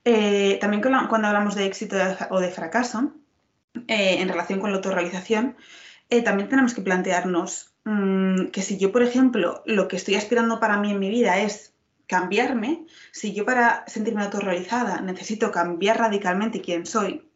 Eh, 0.05 0.59
también 0.61 0.83
cuando 0.83 1.27
hablamos 1.27 1.55
de 1.55 1.65
éxito 1.65 1.97
o 2.29 2.39
de 2.39 2.51
fracaso, 2.51 3.15
eh, 3.87 4.21
en 4.21 4.29
relación 4.29 4.61
con 4.61 4.73
la 4.73 4.77
autorrealización, 4.77 5.57
eh, 6.11 6.23
también 6.23 6.49
tenemos 6.49 6.75
que 6.75 6.83
plantearnos 6.83 7.75
mm, 7.85 8.47
que 8.47 8.63
si 8.63 8.79
yo, 8.79 8.93
por 8.93 9.03
ejemplo, 9.03 9.63
lo 9.67 9.89
que 9.89 9.97
estoy 9.97 10.15
aspirando 10.15 10.61
para 10.61 10.79
mí 10.79 10.91
en 10.91 10.99
mi 10.99 11.11
vida 11.11 11.39
es 11.41 11.75
cambiarme, 12.07 12.87
si 13.13 13.35
yo 13.35 13.45
para 13.45 13.85
sentirme 13.87 14.23
autorrealizada 14.23 15.01
necesito 15.03 15.53
cambiar 15.53 15.99
radicalmente 15.99 16.63
quién 16.63 16.87
soy, 16.87 17.29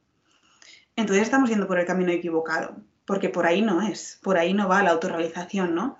entonces 0.97 1.25
estamos 1.25 1.50
yendo 1.50 1.67
por 1.67 1.79
el 1.79 1.87
camino 1.87 2.11
equivocado, 2.12 2.76
porque 3.05 3.29
por 3.29 3.47
ahí 3.47 3.61
no 3.62 3.83
es, 3.83 4.19
por 4.23 4.38
ahí 4.38 4.55
no 4.55 4.69
va 4.69 4.83
la 4.83 4.91
autorrealización, 4.91 5.75
¿no? 5.75 5.99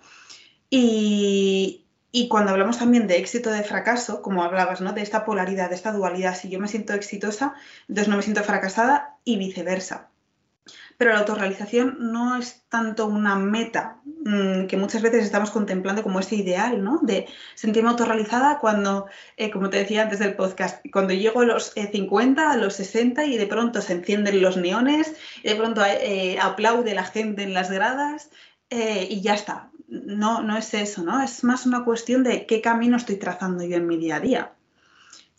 Y, 0.71 1.85
y 2.11 2.29
cuando 2.29 2.53
hablamos 2.53 2.79
también 2.79 3.07
de 3.07 3.19
éxito, 3.19 3.51
de 3.51 3.63
fracaso, 3.63 4.23
como 4.23 4.43
hablabas, 4.43 4.81
¿no? 4.81 4.93
De 4.93 5.03
esta 5.03 5.25
polaridad, 5.25 5.69
de 5.69 5.75
esta 5.75 5.93
dualidad, 5.93 6.35
si 6.35 6.49
yo 6.49 6.59
me 6.59 6.69
siento 6.69 6.95
exitosa, 6.95 7.55
entonces 7.89 8.09
no 8.09 8.17
me 8.17 8.23
siento 8.23 8.43
fracasada 8.45 9.17
y 9.25 9.37
viceversa. 9.37 10.12
Pero 10.99 11.13
la 11.13 11.21
autorrealización 11.21 11.97
no 11.99 12.37
es 12.37 12.65
tanto 12.69 13.07
una 13.07 13.37
meta 13.37 14.01
mm, 14.05 14.67
que 14.67 14.77
muchas 14.77 15.03
veces 15.03 15.25
estamos 15.25 15.51
contemplando 15.51 16.03
como 16.03 16.21
ese 16.21 16.37
ideal, 16.37 16.83
¿no? 16.83 17.01
De 17.03 17.27
sentirme 17.55 17.91
autorrealizada 17.91 18.59
cuando, 18.59 19.07
eh, 19.37 19.51
como 19.51 19.71
te 19.71 19.79
decía 19.79 20.03
antes 20.03 20.19
del 20.19 20.35
podcast, 20.35 20.85
cuando 20.93 21.15
llego 21.15 21.41
a 21.41 21.45
los 21.45 21.73
50, 21.75 22.43
eh, 22.43 22.47
a 22.47 22.57
los 22.57 22.75
60 22.75 23.25
y 23.27 23.39
de 23.39 23.47
pronto 23.47 23.81
se 23.83 23.95
encienden 23.95 24.43
los 24.43 24.57
neones, 24.57 25.15
de 25.43 25.55
pronto 25.55 25.83
eh, 25.85 26.39
aplaude 26.41 26.95
la 26.95 27.05
gente 27.05 27.43
en 27.43 27.55
las 27.55 27.71
gradas 27.71 28.31
y 28.71 29.21
ya 29.21 29.35
está. 29.35 29.71
No, 29.87 30.43
no 30.43 30.57
es 30.57 30.73
eso, 30.73 31.03
¿no? 31.03 31.23
Es 31.23 31.45
más 31.45 31.67
una 31.67 31.85
cuestión 31.85 32.23
de 32.25 32.47
qué 32.47 32.63
camino 32.63 32.97
estoy 32.97 33.17
trazando 33.17 33.63
yo 33.65 33.77
en 33.77 33.87
mi 33.87 33.99
día 33.99 34.17
a 34.17 34.21
día. 34.21 34.53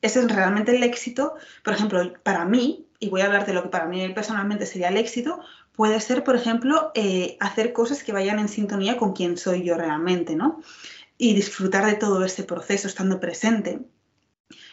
Ese 0.04 0.20
es 0.20 0.32
realmente 0.32 0.76
el 0.76 0.84
éxito, 0.84 1.36
por 1.64 1.74
ejemplo, 1.74 2.14
para 2.24 2.44
mí, 2.44 2.86
y 3.04 3.10
voy 3.10 3.22
a 3.22 3.26
hablar 3.26 3.46
de 3.46 3.54
lo 3.54 3.64
que 3.64 3.70
para 3.70 3.86
mí 3.86 4.08
personalmente 4.10 4.66
sería 4.66 4.88
el 4.88 4.96
éxito, 4.96 5.42
puede 5.74 6.00
ser, 6.00 6.24
por 6.24 6.38
ejemplo, 6.38 6.92
eh, 6.96 7.36
hacer 7.42 7.74
cosas 7.74 8.02
que 8.02 8.14
vayan 8.14 8.40
en 8.40 8.48
sintonía 8.48 8.96
con 8.96 9.12
quién 9.12 9.38
soy 9.38 9.64
yo 9.64 9.76
realmente, 9.76 10.36
¿no? 10.36 10.62
Y 11.18 11.34
disfrutar 11.34 11.86
de 11.86 11.96
todo 11.96 12.24
ese 12.24 12.44
proceso 12.44 12.88
estando 12.88 13.20
presente, 13.20 13.80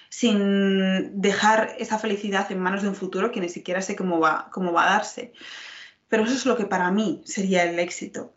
sin 0.09 1.21
dejar 1.21 1.75
esa 1.79 1.99
felicidad 1.99 2.51
en 2.53 2.61
manos 2.61 2.83
de 2.83 2.89
un 2.89 2.95
futuro 2.95 3.33
que 3.33 3.41
ni 3.41 3.49
siquiera 3.49 3.83
sé 3.83 3.97
cómo 3.97 4.21
va, 4.21 4.49
cómo 4.53 4.73
va 4.73 4.87
a 4.87 4.93
darse. 4.93 5.33
Pero 6.09 6.25
eso 6.25 6.35
es 6.35 6.47
lo 6.47 6.57
que 6.57 6.67
para 6.67 6.91
mí 6.93 7.23
sería 7.25 7.65
el 7.65 7.81
éxito. 7.81 8.33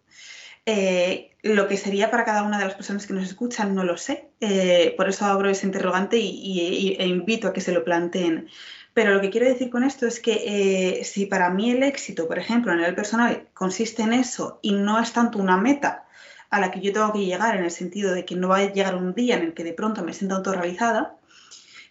Eh, 0.66 1.36
lo 1.42 1.68
que 1.68 1.76
sería 1.76 2.10
para 2.10 2.24
cada 2.24 2.44
una 2.44 2.58
de 2.58 2.64
las 2.66 2.76
personas 2.76 3.06
que 3.06 3.14
nos 3.14 3.26
escuchan 3.26 3.76
no 3.76 3.84
lo 3.84 3.98
sé. 3.98 4.30
Eh, 4.40 4.94
por 4.96 5.10
eso 5.10 5.26
abro 5.26 5.50
ese 5.50 5.66
interrogante 5.66 6.18
y, 6.18 6.96
e 6.98 7.06
invito 7.06 7.48
a 7.48 7.54
que 7.54 7.62
se 7.62 7.74
lo 7.74 7.84
planteen. 7.84 8.48
Pero 8.94 9.14
lo 9.14 9.22
que 9.22 9.30
quiero 9.30 9.48
decir 9.48 9.70
con 9.70 9.84
esto 9.84 10.06
es 10.06 10.20
que 10.20 11.00
eh, 11.00 11.04
si 11.04 11.26
para 11.26 11.50
mí 11.50 11.72
el 11.72 11.84
éxito, 11.84 12.28
por 12.28 12.38
ejemplo, 12.38 12.72
a 12.72 12.76
nivel 12.76 12.94
personal, 12.94 13.48
consiste 13.54 14.04
en 14.04 14.14
eso 14.14 14.60
y 14.62 14.74
no 14.74 15.00
es 15.00 15.14
tanto 15.14 15.40
una 15.40 15.58
meta 15.58 16.06
a 16.50 16.60
la 16.60 16.70
que 16.70 16.82
yo 16.82 16.94
tengo 16.94 17.12
que 17.12 17.26
llegar 17.26 17.56
en 17.56 17.64
el 17.64 17.72
sentido 17.72 18.14
de 18.14 18.26
que 18.26 18.36
no 18.36 18.50
va 18.50 18.58
a 18.58 18.72
llegar 18.72 18.96
un 18.96 19.16
día 19.16 19.38
en 19.38 19.44
el 19.44 19.54
que 19.56 19.64
de 19.64 19.74
pronto 19.74 20.04
me 20.04 20.14
sienta 20.14 20.36
autorrealizada, 20.36 21.18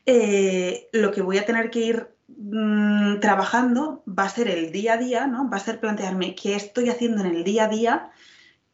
eh, 0.07 0.89
lo 0.93 1.11
que 1.11 1.23
voy 1.23 1.39
a 1.39 1.45
tener 1.45 1.71
que 1.71 1.81
ir 1.81 2.09
mm, 2.29 3.19
trabajando 3.19 4.05
va 4.07 4.25
a 4.25 4.29
ser 4.29 4.49
el 4.49 4.71
día 4.71 4.95
a 4.95 4.97
día, 4.99 5.27
¿no? 5.27 5.51
Va 5.51 5.57
a 5.57 5.61
ser 5.61 5.81
plantearme 5.81 6.37
qué 6.37 6.55
estoy 6.55 6.89
haciendo 6.89 7.25
en 7.25 7.35
el 7.35 7.43
día 7.43 7.65
a 7.65 7.69
día 7.69 8.11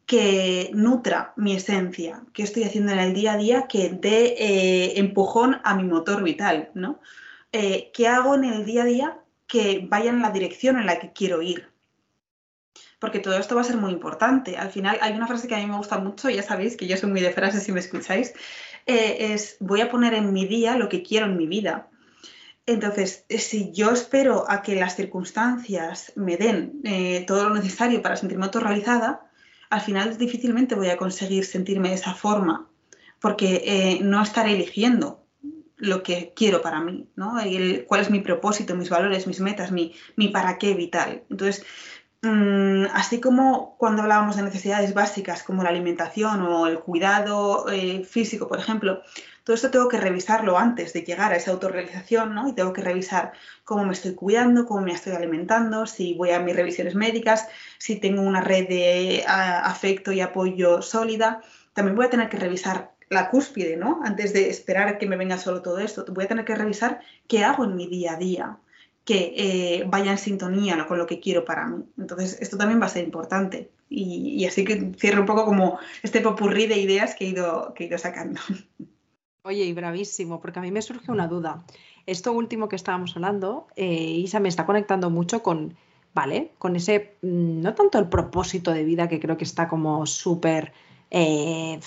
que 0.05 0.71
nutra 0.73 1.33
mi 1.35 1.55
esencia, 1.55 2.23
qué 2.33 2.43
estoy 2.43 2.63
haciendo 2.63 2.91
en 2.91 2.99
el 2.99 3.13
día 3.13 3.33
a 3.33 3.37
día 3.37 3.67
que 3.67 3.89
dé 3.89 4.35
eh, 4.37 4.99
empujón 4.99 5.57
a 5.63 5.75
mi 5.75 5.83
motor 5.83 6.23
vital, 6.23 6.69
¿no? 6.75 6.99
Eh, 7.51 7.91
qué 7.93 8.07
hago 8.07 8.35
en 8.35 8.43
el 8.43 8.65
día 8.65 8.83
a 8.83 8.85
día 8.85 9.19
que 9.47 9.85
vaya 9.89 10.11
en 10.11 10.21
la 10.21 10.29
dirección 10.29 10.77
en 10.77 10.85
la 10.85 10.99
que 10.99 11.11
quiero 11.13 11.41
ir. 11.41 11.71
Porque 12.99 13.19
todo 13.19 13.37
esto 13.37 13.55
va 13.55 13.61
a 13.61 13.63
ser 13.63 13.77
muy 13.77 13.91
importante. 13.91 14.57
Al 14.57 14.69
final 14.69 14.99
hay 15.01 15.13
una 15.13 15.25
frase 15.25 15.47
que 15.47 15.55
a 15.55 15.57
mí 15.57 15.65
me 15.65 15.77
gusta 15.77 15.97
mucho, 15.97 16.29
ya 16.29 16.43
sabéis 16.43 16.77
que 16.77 16.87
yo 16.87 16.95
soy 16.97 17.09
muy 17.09 17.21
de 17.21 17.31
frases 17.31 17.63
si 17.63 17.71
me 17.71 17.79
escucháis, 17.79 18.33
eh, 18.85 19.33
es 19.33 19.57
voy 19.59 19.81
a 19.81 19.89
poner 19.89 20.13
en 20.13 20.31
mi 20.31 20.45
día 20.45 20.77
lo 20.77 20.89
que 20.89 21.01
quiero 21.01 21.25
en 21.25 21.37
mi 21.37 21.47
vida. 21.47 21.89
Entonces, 22.67 23.25
si 23.29 23.71
yo 23.71 23.89
espero 23.91 24.45
a 24.47 24.61
que 24.61 24.75
las 24.75 24.95
circunstancias 24.95 26.13
me 26.15 26.37
den 26.37 26.81
eh, 26.83 27.23
todo 27.25 27.49
lo 27.49 27.55
necesario 27.55 28.03
para 28.03 28.15
sentirme 28.15 28.45
autorrealizada, 28.45 29.27
al 29.71 29.81
final 29.81 30.17
difícilmente 30.19 30.75
voy 30.75 30.89
a 30.89 30.97
conseguir 30.97 31.45
sentirme 31.45 31.89
de 31.89 31.95
esa 31.95 32.13
forma, 32.13 32.69
porque 33.19 33.99
no 34.03 34.21
estaré 34.21 34.53
eligiendo 34.53 35.18
lo 35.79 36.03
que 36.03 36.33
quiero 36.35 36.61
para 36.61 36.81
mí, 36.81 37.09
¿no? 37.15 37.35
cuál 37.87 38.01
es 38.01 38.09
mi 38.09 38.19
propósito, 38.19 38.75
mis 38.75 38.89
valores, 38.89 39.27
mis 39.27 39.39
metas, 39.39 39.71
mi, 39.71 39.93
para 40.31 40.57
qué 40.57 40.73
vital. 40.73 41.23
Entonces, 41.29 41.65
mm, 42.21 42.85
así 42.93 43.19
como 43.21 43.77
cuando 43.77 44.01
hablábamos 44.03 44.35
de 44.35 44.43
necesidades 44.43 44.93
básicas 44.93 45.43
como 45.43 45.63
la 45.63 45.69
alimentación 45.69 46.41
o 46.41 46.67
el 46.67 46.79
cuidado 46.79 47.65
eh, 47.71 48.03
físico, 48.03 48.47
por 48.47 48.59
ejemplo, 48.59 49.01
todo 49.45 49.55
esto 49.55 49.71
tengo 49.71 49.87
que 49.87 49.99
revisarlo 49.99 50.57
antes 50.57 50.93
de 50.93 51.01
llegar 51.01 51.31
a 51.31 51.37
esa 51.37 51.51
autorrealización, 51.51 52.35
¿no? 52.35 52.49
Y 52.49 52.53
tengo 52.53 52.73
que 52.73 52.81
revisar 52.81 53.31
cómo 53.63 53.85
me 53.85 53.93
estoy 53.93 54.13
cuidando, 54.13 54.65
cómo 54.65 54.81
me 54.81 54.91
estoy 54.91 55.13
alimentando, 55.13 55.87
si 55.87 56.13
voy 56.13 56.31
a 56.31 56.39
mis 56.39 56.55
revisiones 56.55 56.93
médicas, 56.93 57.47
si 57.77 57.95
tengo 57.95 58.21
una 58.21 58.41
red 58.41 58.67
de 58.67 59.23
afecto 59.25 60.11
y 60.11 60.21
apoyo 60.21 60.81
sólida. 60.81 61.41
También 61.73 61.95
voy 61.95 62.05
a 62.05 62.09
tener 62.09 62.29
que 62.29 62.37
revisar 62.37 62.91
la 63.09 63.29
cúspide, 63.29 63.75
¿no? 63.75 64.01
Antes 64.03 64.33
de 64.33 64.49
esperar 64.49 64.97
que 64.97 65.07
me 65.07 65.17
venga 65.17 65.37
solo 65.37 65.61
todo 65.61 65.79
esto, 65.79 66.05
voy 66.09 66.25
a 66.25 66.27
tener 66.27 66.45
que 66.45 66.55
revisar 66.55 67.01
qué 67.27 67.43
hago 67.43 67.63
en 67.65 67.75
mi 67.75 67.87
día 67.87 68.13
a 68.13 68.17
día 68.17 68.57
que 69.09 69.33
eh, 69.35 69.85
vaya 69.87 70.11
en 70.11 70.19
sintonía 70.19 70.85
con 70.87 70.99
lo 70.99 71.07
que 71.07 71.19
quiero 71.19 71.43
para 71.43 71.65
mí. 71.65 71.83
Entonces, 71.97 72.37
esto 72.41 72.57
también 72.57 72.79
va 72.79 72.85
a 72.85 72.89
ser 72.89 73.03
importante. 73.03 73.71
Y, 73.89 74.45
así 74.45 74.63
que 74.63 74.91
cierro 74.99 75.21
un 75.21 75.25
poco 75.25 75.45
como 75.45 75.79
este 76.03 76.21
popurrí 76.21 76.67
de 76.67 76.77
ideas 76.77 77.15
que 77.15 77.25
he 77.25 77.29
ido, 77.29 77.73
que 77.73 77.85
he 77.85 77.87
ido 77.87 77.97
sacando. 77.97 78.39
Oye, 79.41 79.63
y 79.63 79.73
bravísimo, 79.73 80.39
porque 80.39 80.59
a 80.59 80.61
mí 80.61 80.69
me 80.69 80.83
surge 80.83 81.11
una 81.11 81.27
duda. 81.27 81.65
Esto 82.05 82.33
último 82.33 82.69
que 82.69 82.75
estábamos 82.75 83.15
hablando, 83.15 83.65
eh, 83.75 83.85
Isa 83.85 84.39
me 84.39 84.49
está 84.49 84.67
conectando 84.67 85.09
mucho 85.09 85.41
con, 85.41 85.75
¿vale? 86.13 86.51
Con 86.59 86.75
ese, 86.75 87.15
mm, 87.23 87.61
no 87.61 87.73
tanto 87.73 87.97
el 87.97 88.09
propósito 88.09 88.73
de 88.73 88.83
vida, 88.83 89.07
que 89.07 89.19
creo 89.19 89.37
que 89.37 89.43
está 89.43 89.67
como 89.67 90.05
súper 90.05 90.71
eh, 91.09 91.79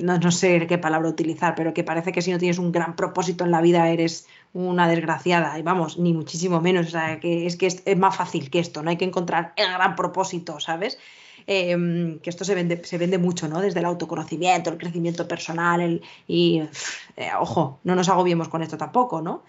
no, 0.00 0.30
sé 0.30 0.66
qué 0.66 0.78
palabra 0.78 1.08
utilizar, 1.08 1.54
pero 1.54 1.74
que 1.74 1.84
parece 1.84 2.12
que 2.12 2.22
si 2.22 2.30
no 2.30 2.38
tienes 2.38 2.58
un 2.58 2.72
gran 2.72 2.96
propósito 2.96 3.44
en 3.44 3.50
la 3.50 3.60
vida 3.60 3.88
eres 3.88 4.26
una 4.52 4.88
desgraciada. 4.88 5.58
Y 5.58 5.62
vamos, 5.62 5.98
ni 5.98 6.12
muchísimo 6.12 6.60
menos. 6.60 6.86
O 6.88 6.90
sea, 6.90 7.20
que 7.20 7.46
es 7.46 7.56
que 7.56 7.66
es, 7.66 7.96
más 7.96 8.16
fácil 8.16 8.50
que 8.50 8.58
esto, 8.60 8.82
no 8.82 8.90
hay 8.90 8.96
que 8.96 9.04
encontrar 9.04 9.52
el 9.56 9.72
gran 9.72 9.96
propósito, 9.96 10.60
¿sabes? 10.60 10.98
Em, 11.46 12.18
que 12.20 12.30
esto 12.30 12.44
se 12.44 12.54
vende, 12.54 12.84
se 12.84 12.98
vende 12.98 13.18
mucho, 13.18 13.48
¿no? 13.48 13.60
Desde 13.60 13.80
el 13.80 13.86
autoconocimiento, 13.86 14.70
el 14.70 14.78
crecimiento 14.78 15.26
personal, 15.26 16.02
y 16.26 16.62
eh, 17.16 17.30
ojo, 17.40 17.80
no 17.84 17.94
nos 17.94 18.08
agobiemos 18.08 18.48
con 18.48 18.62
esto 18.62 18.76
tampoco, 18.76 19.22
¿no? 19.22 19.42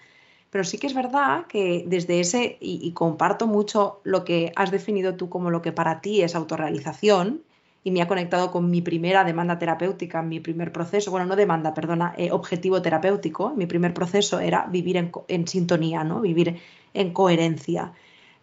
Pero 0.50 0.64
sí 0.64 0.78
que 0.78 0.86
es 0.86 0.94
verdad 0.94 1.46
que 1.46 1.84
desde 1.86 2.20
ese, 2.20 2.56
y 2.60 2.90
comparto 2.92 3.46
mucho 3.46 4.00
lo 4.02 4.24
que 4.24 4.52
has 4.56 4.70
definido 4.70 5.14
tú 5.14 5.28
como 5.28 5.50
lo 5.50 5.62
que 5.62 5.72
para 5.72 6.00
ti 6.00 6.22
es 6.22 6.34
autorrealización, 6.34 7.42
y 7.82 7.90
me 7.90 8.02
ha 8.02 8.08
conectado 8.08 8.50
con 8.50 8.70
mi 8.70 8.82
primera 8.82 9.24
demanda 9.24 9.58
terapéutica, 9.58 10.22
mi 10.22 10.38
primer 10.40 10.70
proceso, 10.70 11.10
bueno, 11.10 11.26
no 11.26 11.36
demanda, 11.36 11.72
perdona, 11.72 12.14
eh, 12.18 12.30
objetivo 12.30 12.82
terapéutico. 12.82 13.54
Mi 13.56 13.66
primer 13.66 13.94
proceso 13.94 14.38
era 14.38 14.66
vivir 14.66 14.96
en, 15.28 15.48
sintonía, 15.48 16.04
¿no? 16.04 16.20
Vivir 16.20 16.60
en 16.92 17.12
coherencia 17.12 17.92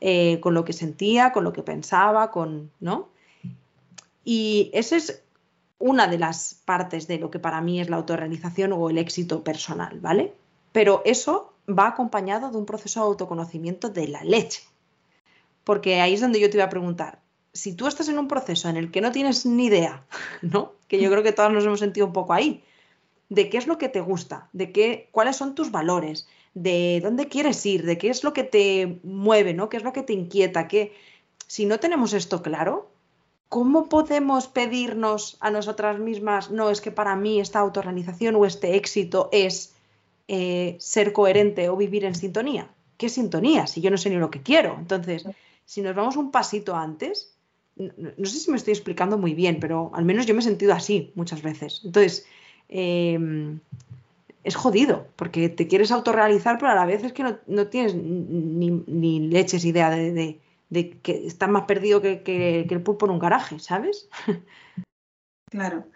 eh, 0.01 0.39
con 0.39 0.55
lo 0.55 0.65
que 0.65 0.73
sentía, 0.73 1.31
con 1.33 1.43
lo 1.43 1.53
que 1.53 1.61
pensaba, 1.61 2.31
con, 2.31 2.71
¿no? 2.79 3.09
Y 4.23 4.71
esa 4.73 4.95
es 4.95 5.23
una 5.79 6.07
de 6.07 6.17
las 6.17 6.55
partes 6.65 7.07
de 7.07 7.19
lo 7.19 7.29
que 7.29 7.39
para 7.39 7.61
mí 7.61 7.79
es 7.79 7.89
la 7.89 7.97
autorrealización 7.97 8.73
o 8.73 8.89
el 8.89 8.97
éxito 8.97 9.43
personal, 9.43 9.99
¿vale? 9.99 10.33
Pero 10.71 11.03
eso 11.05 11.53
va 11.69 11.87
acompañado 11.87 12.49
de 12.49 12.57
un 12.57 12.65
proceso 12.65 13.01
de 13.01 13.05
autoconocimiento 13.05 13.89
de 13.89 14.07
la 14.07 14.23
leche. 14.23 14.63
Porque 15.63 16.01
ahí 16.01 16.15
es 16.15 16.21
donde 16.21 16.39
yo 16.39 16.49
te 16.49 16.57
iba 16.57 16.65
a 16.65 16.69
preguntar, 16.69 17.19
si 17.53 17.73
tú 17.73 17.87
estás 17.87 18.09
en 18.09 18.19
un 18.19 18.27
proceso 18.27 18.69
en 18.69 18.77
el 18.77 18.91
que 18.91 19.01
no 19.01 19.11
tienes 19.11 19.45
ni 19.45 19.65
idea, 19.65 20.05
¿no? 20.41 20.73
Que 20.87 20.99
yo 20.99 21.09
creo 21.09 21.23
que 21.23 21.33
todos 21.33 21.51
nos 21.51 21.65
hemos 21.65 21.79
sentido 21.79 22.07
un 22.07 22.13
poco 22.13 22.33
ahí, 22.33 22.63
de 23.29 23.49
qué 23.49 23.57
es 23.57 23.67
lo 23.67 23.77
que 23.77 23.89
te 23.89 23.99
gusta, 23.99 24.49
de 24.53 24.71
qué, 24.71 25.09
cuáles 25.11 25.35
son 25.35 25.55
tus 25.55 25.71
valores, 25.71 26.27
de 26.53 27.01
dónde 27.03 27.27
quieres 27.27 27.65
ir, 27.65 27.85
de 27.85 27.97
qué 27.97 28.09
es 28.09 28.23
lo 28.23 28.33
que 28.33 28.43
te 28.43 28.99
mueve, 29.03 29.53
¿no? 29.53 29.69
¿Qué 29.69 29.77
es 29.77 29.83
lo 29.83 29.93
que 29.93 30.03
te 30.03 30.13
inquieta? 30.13 30.67
Que 30.67 30.93
si 31.45 31.65
no 31.65 31.79
tenemos 31.79 32.13
esto 32.13 32.41
claro, 32.41 32.89
¿cómo 33.49 33.89
podemos 33.89 34.47
pedirnos 34.47 35.37
a 35.39 35.51
nosotras 35.51 35.99
mismas, 35.99 36.51
no, 36.51 36.69
es 36.69 36.81
que 36.81 36.91
para 36.91 37.15
mí 37.15 37.39
esta 37.39 37.59
autorrealización 37.59 38.35
o 38.35 38.45
este 38.45 38.75
éxito 38.75 39.29
es 39.31 39.73
eh, 40.27 40.77
ser 40.79 41.13
coherente 41.13 41.69
o 41.69 41.77
vivir 41.77 42.05
en 42.05 42.15
sintonía? 42.15 42.69
¿Qué 42.97 43.09
sintonía? 43.09 43.67
Si 43.67 43.81
yo 43.81 43.91
no 43.91 43.97
sé 43.97 44.09
ni 44.09 44.15
lo 44.15 44.31
que 44.31 44.41
quiero. 44.41 44.75
Entonces, 44.79 45.25
si 45.65 45.81
nos 45.81 45.95
vamos 45.95 46.17
un 46.17 46.31
pasito 46.31 46.75
antes, 46.75 47.36
no, 47.77 48.25
sé 48.25 48.39
si 48.39 48.51
me 48.51 48.57
estoy 48.57 48.73
explicando 48.73 49.17
muy 49.17 49.33
bien, 49.33 49.59
pero 49.59 49.91
al 49.93 50.05
menos 50.05 50.25
yo 50.25 50.33
me 50.33 50.39
he 50.39 50.43
sentido 50.43 50.73
así 50.73 51.11
muchas 51.15 51.41
veces. 51.41 51.81
Entonces, 51.83 52.25
em, 52.69 53.59
es 54.43 54.55
jodido, 54.55 55.07
porque 55.15 55.49
te 55.49 55.67
quieres 55.67 55.91
autorrealizar, 55.91 56.57
pero 56.57 56.71
a 56.71 56.75
la 56.75 56.85
vez 56.85 57.03
es 57.03 57.13
que 57.13 57.23
no, 57.47 57.67
tienes 57.67 57.95
ni, 57.95 59.19
leches 59.19 59.65
idea 59.65 59.89
de, 59.89 60.39
que 61.01 61.27
estás 61.27 61.49
más 61.49 61.63
perdido 61.63 62.01
que, 62.01 62.67
el 62.69 62.81
pulpo 62.81 63.05
en 63.05 63.13
un 63.13 63.19
garaje, 63.19 63.59
¿sabes? 63.59 64.09
Claro. 65.49 65.89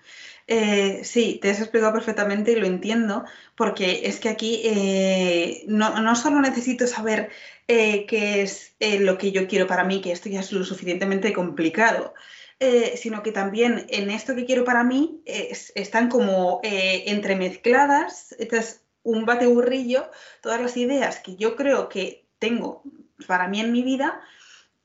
Eh, 0.48 1.04
sí, 1.04 1.40
te 1.42 1.50
has 1.50 1.60
explicado 1.60 1.92
perfectamente 1.94 2.54
y 2.54 2.56
lo 2.56 2.66
entiendo, 2.66 3.26
porque 3.56 4.02
es 4.06 4.20
que 4.20 4.30
aquí 4.30 4.62
eh, 4.64 5.64
no, 5.68 6.00
no, 6.02 6.16
solo 6.16 6.40
necesito 6.40 6.88
saber 6.88 7.30
eh, 7.68 8.06
qué 8.06 8.42
es 8.44 8.76
eh, 8.80 9.00
lo 9.00 9.18
que 9.18 9.32
yo 9.34 9.48
quiero 9.48 9.68
para 9.68 9.84
mí, 9.84 10.02
que 10.02 10.14
esto 10.14 10.30
ya 10.30 10.40
es 10.40 10.54
lo 10.54 10.64
suficientemente 10.64 11.34
complicado, 11.34 12.14
eh, 12.62 12.96
sino 12.96 13.24
que 13.24 13.34
también 13.34 13.86
en 13.90 14.10
esto 14.10 14.36
que 14.36 14.46
quiero 14.46 14.64
para 14.64 14.84
mí 14.86 15.22
están 15.26 16.08
como 16.10 16.62
entremezcladas, 16.64 18.34
este 18.40 18.58
es 18.58 18.86
un 19.04 19.26
bateburrillo, 19.26 20.10
todas 20.42 20.62
las 20.62 20.78
ideas 20.78 21.20
que 21.20 21.36
yo 21.36 21.56
creo 21.58 21.90
que 21.90 22.26
tengo 22.40 22.84
para 23.28 23.48
mí 23.48 23.60
en 23.60 23.72
mi 23.72 23.84
vida 23.84 24.22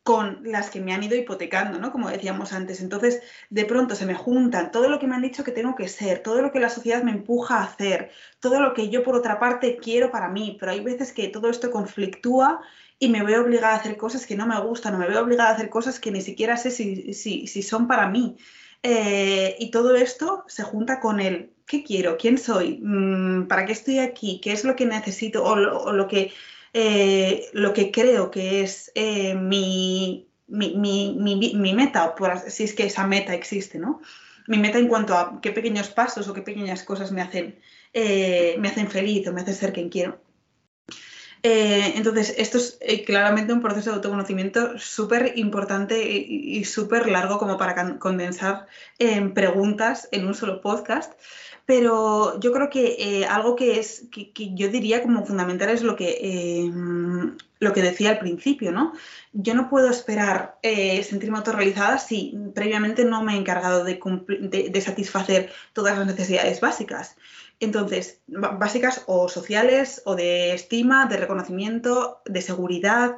con 0.06 0.38
las 0.44 0.70
que 0.70 0.80
me 0.80 0.94
han 0.94 1.02
ido 1.02 1.16
hipotecando, 1.16 1.80
¿no? 1.80 1.90
Como 1.90 2.08
decíamos 2.08 2.52
antes. 2.52 2.80
Entonces, 2.80 3.22
de 3.50 3.64
pronto 3.64 3.96
se 3.96 4.06
me 4.06 4.14
juntan 4.14 4.70
todo 4.70 4.88
lo 4.88 5.00
que 5.00 5.08
me 5.08 5.16
han 5.16 5.22
dicho 5.22 5.42
que 5.42 5.50
tengo 5.50 5.74
que 5.74 5.88
ser, 5.88 6.22
todo 6.22 6.42
lo 6.42 6.52
que 6.52 6.60
la 6.60 6.70
sociedad 6.70 7.02
me 7.02 7.10
empuja 7.10 7.56
a 7.56 7.64
hacer, 7.64 8.12
todo 8.38 8.60
lo 8.60 8.72
que 8.72 8.88
yo 8.88 9.02
por 9.02 9.16
otra 9.16 9.40
parte 9.40 9.78
quiero 9.82 10.12
para 10.12 10.28
mí, 10.28 10.56
pero 10.60 10.70
hay 10.70 10.78
veces 10.78 11.12
que 11.12 11.26
todo 11.26 11.50
esto 11.50 11.72
conflictúa 11.72 12.60
y 13.00 13.08
me 13.08 13.24
veo 13.24 13.42
obligada 13.42 13.74
a 13.74 13.78
hacer 13.78 13.96
cosas 13.96 14.26
que 14.26 14.36
no 14.36 14.46
me 14.46 14.60
gustan, 14.60 14.94
o 14.94 14.98
me 14.98 15.08
veo 15.08 15.20
obligada 15.20 15.50
a 15.50 15.54
hacer 15.54 15.70
cosas 15.70 15.98
que 15.98 16.12
ni 16.12 16.20
siquiera 16.20 16.56
sé 16.56 16.70
si, 16.70 17.12
si, 17.12 17.62
son 17.64 17.88
para 17.88 18.08
mí. 18.08 18.36
Eh, 18.84 19.56
y 19.58 19.72
todo 19.72 19.96
esto 19.96 20.44
se 20.46 20.62
junta 20.62 21.00
con 21.00 21.18
el 21.18 21.50
¿qué 21.66 21.82
quiero? 21.82 22.16
¿Quién 22.16 22.38
soy? 22.38 22.78
Mm, 22.80 23.48
¿Para 23.48 23.66
qué 23.66 23.72
estoy 23.72 23.98
aquí? 23.98 24.40
¿Qué 24.40 24.52
es 24.52 24.62
lo 24.62 24.76
que 24.76 24.86
necesito? 24.86 25.42
O 25.42 25.56
lo 25.92 26.06
que 26.06 26.32
eh, 26.78 27.48
lo 27.54 27.72
que 27.72 27.90
creo 27.90 28.30
que 28.30 28.60
es 28.60 28.92
eh, 28.94 29.34
mi, 29.34 30.28
mi, 30.46 31.72
meta, 31.74 32.14
por, 32.14 32.38
si 32.50 32.64
es 32.64 32.74
que 32.74 32.84
esa 32.84 33.06
meta 33.06 33.32
existe, 33.32 33.78
¿no? 33.78 34.02
Mi 34.46 34.58
meta 34.58 34.78
en 34.78 34.86
cuanto 34.86 35.16
a 35.16 35.40
qué 35.40 35.52
pequeños 35.52 35.88
pasos 35.88 36.28
o 36.28 36.34
qué 36.34 36.42
pequeñas 36.42 36.82
cosas 36.82 37.12
me 37.12 37.22
hacen, 37.22 37.58
eh, 37.94 38.56
me 38.58 38.68
hacen 38.68 38.90
feliz 38.90 39.26
o 39.26 39.32
me 39.32 39.40
hacen 39.40 39.54
ser 39.54 39.72
quien 39.72 39.88
quiero. 39.88 40.20
Entonces, 41.48 42.34
esto 42.38 42.58
es 42.58 42.78
claramente 43.04 43.52
un 43.52 43.60
proceso 43.60 43.90
de 43.90 43.96
autoconocimiento 43.96 44.78
súper 44.78 45.32
importante 45.36 46.02
y, 46.02 46.64
súper 46.64 47.08
largo 47.08 47.38
como 47.38 47.56
para 47.58 47.98
condensar 47.98 48.66
en 48.98 49.34
preguntas 49.34 50.08
en 50.12 50.26
un 50.26 50.34
solo 50.34 50.60
podcast. 50.60 51.12
Pero 51.66 52.38
yo 52.38 52.52
creo 52.52 52.70
que 52.70 52.96
eh, 52.98 53.26
algo 53.26 53.56
que 53.56 53.80
es 53.80 54.04
que, 54.12 54.30
yo 54.54 54.68
diría 54.68 55.02
como 55.02 55.26
fundamental 55.26 55.68
es 55.70 55.82
lo 55.82 55.96
que, 55.96 56.16
eh, 56.22 56.70
lo 57.58 57.72
que 57.72 57.82
decía 57.82 58.10
al 58.10 58.20
principio, 58.20 58.70
¿no? 58.70 58.92
Yo 59.32 59.52
no 59.54 59.68
puedo 59.68 59.90
esperar 59.90 60.58
eh, 60.62 61.02
sentirme 61.02 61.38
autorrealizada 61.38 61.98
si 61.98 62.38
previamente 62.54 63.04
no 63.04 63.24
me 63.24 63.34
he 63.34 63.36
encargado 63.36 63.82
de, 63.82 63.98
de, 64.70 64.80
satisfacer 64.80 65.50
todas 65.72 65.98
las 65.98 66.06
necesidades 66.06 66.60
básicas. 66.60 67.16
Entonces, 67.60 68.20
básicas 68.26 69.02
o 69.06 69.28
sociales, 69.28 70.02
o 70.04 70.14
de 70.14 70.52
estima, 70.52 71.06
de 71.06 71.16
reconocimiento, 71.16 72.20
de 72.24 72.42
seguridad. 72.42 73.16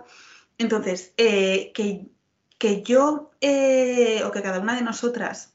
Entonces, 0.59 1.13
que, 1.17 2.07
que, 2.59 2.83
yo 2.83 3.31
o 3.33 4.31
que 4.31 4.43
cada 4.43 4.61
una 4.61 4.77
de 4.77 4.83
nosotras 4.83 5.55